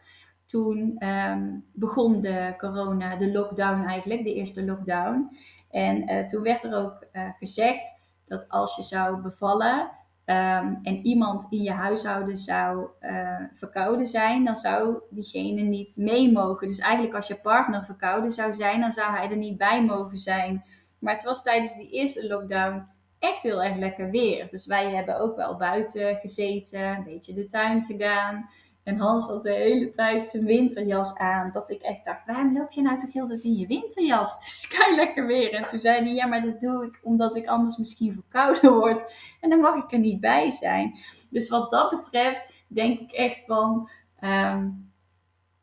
[0.45, 5.37] Toen um, begon de corona, de lockdown eigenlijk, de eerste lockdown.
[5.71, 7.93] En uh, toen werd er ook uh, gezegd
[8.27, 9.79] dat als je zou bevallen
[10.25, 16.31] um, en iemand in je huishouden zou uh, verkouden zijn, dan zou diegene niet mee
[16.31, 16.67] mogen.
[16.67, 20.17] Dus eigenlijk als je partner verkouden zou zijn, dan zou hij er niet bij mogen
[20.17, 20.63] zijn.
[20.99, 22.87] Maar het was tijdens die eerste lockdown
[23.27, 24.47] echt heel erg lekker weer.
[24.51, 28.49] Dus wij hebben ook wel buiten gezeten, een beetje de tuin gedaan.
[28.83, 31.51] En Hans had de hele tijd zijn winterjas aan.
[31.53, 34.33] Dat ik echt dacht, waarom loop je nou toch heel dat in je winterjas?
[34.33, 35.53] Het is kei lekker weer.
[35.53, 39.13] En toen zei hij, ja, maar dat doe ik omdat ik anders misschien verkouden word.
[39.41, 40.97] En dan mag ik er niet bij zijn.
[41.29, 43.89] Dus wat dat betreft denk ik echt van,
[44.21, 44.91] um,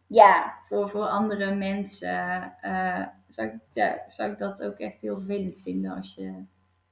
[0.07, 5.17] ja, voor, voor andere mensen uh, zou, ik, ja, zou ik dat ook echt heel
[5.17, 6.45] vervelend vinden als je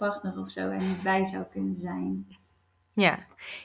[0.09, 2.27] partner of zo er niet bij zou kunnen zijn.
[2.95, 3.19] Ja.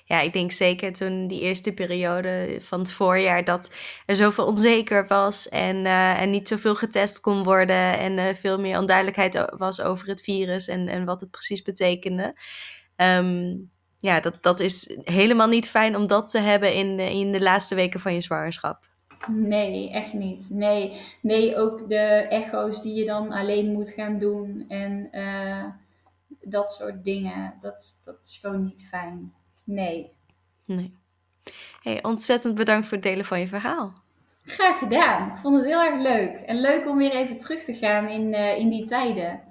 [0.06, 3.72] ja, ik denk zeker toen die eerste periode van het voorjaar dat
[4.06, 8.60] er zoveel onzeker was en, uh, en niet zoveel getest kon worden en uh, veel
[8.60, 12.36] meer onduidelijkheid was over het virus en, en wat het precies betekende.
[12.96, 13.70] Um,
[14.00, 17.76] ja, dat, dat is helemaal niet fijn om dat te hebben in, in de laatste
[17.76, 18.86] weken van je zwangerschap.
[19.28, 20.50] Nee, echt niet.
[20.50, 25.10] Nee, nee ook de echo's die je dan alleen moet gaan doen en...
[25.12, 25.64] Uh
[26.52, 29.34] dat soort dingen, dat, dat is gewoon niet fijn.
[29.64, 30.12] Nee.
[30.66, 30.94] Nee.
[31.82, 33.94] Hey, ontzettend bedankt voor het delen van je verhaal.
[34.46, 35.30] Graag gedaan.
[35.30, 36.36] Ik vond het heel erg leuk.
[36.46, 39.42] En leuk om weer even terug te gaan in, uh, in die tijden.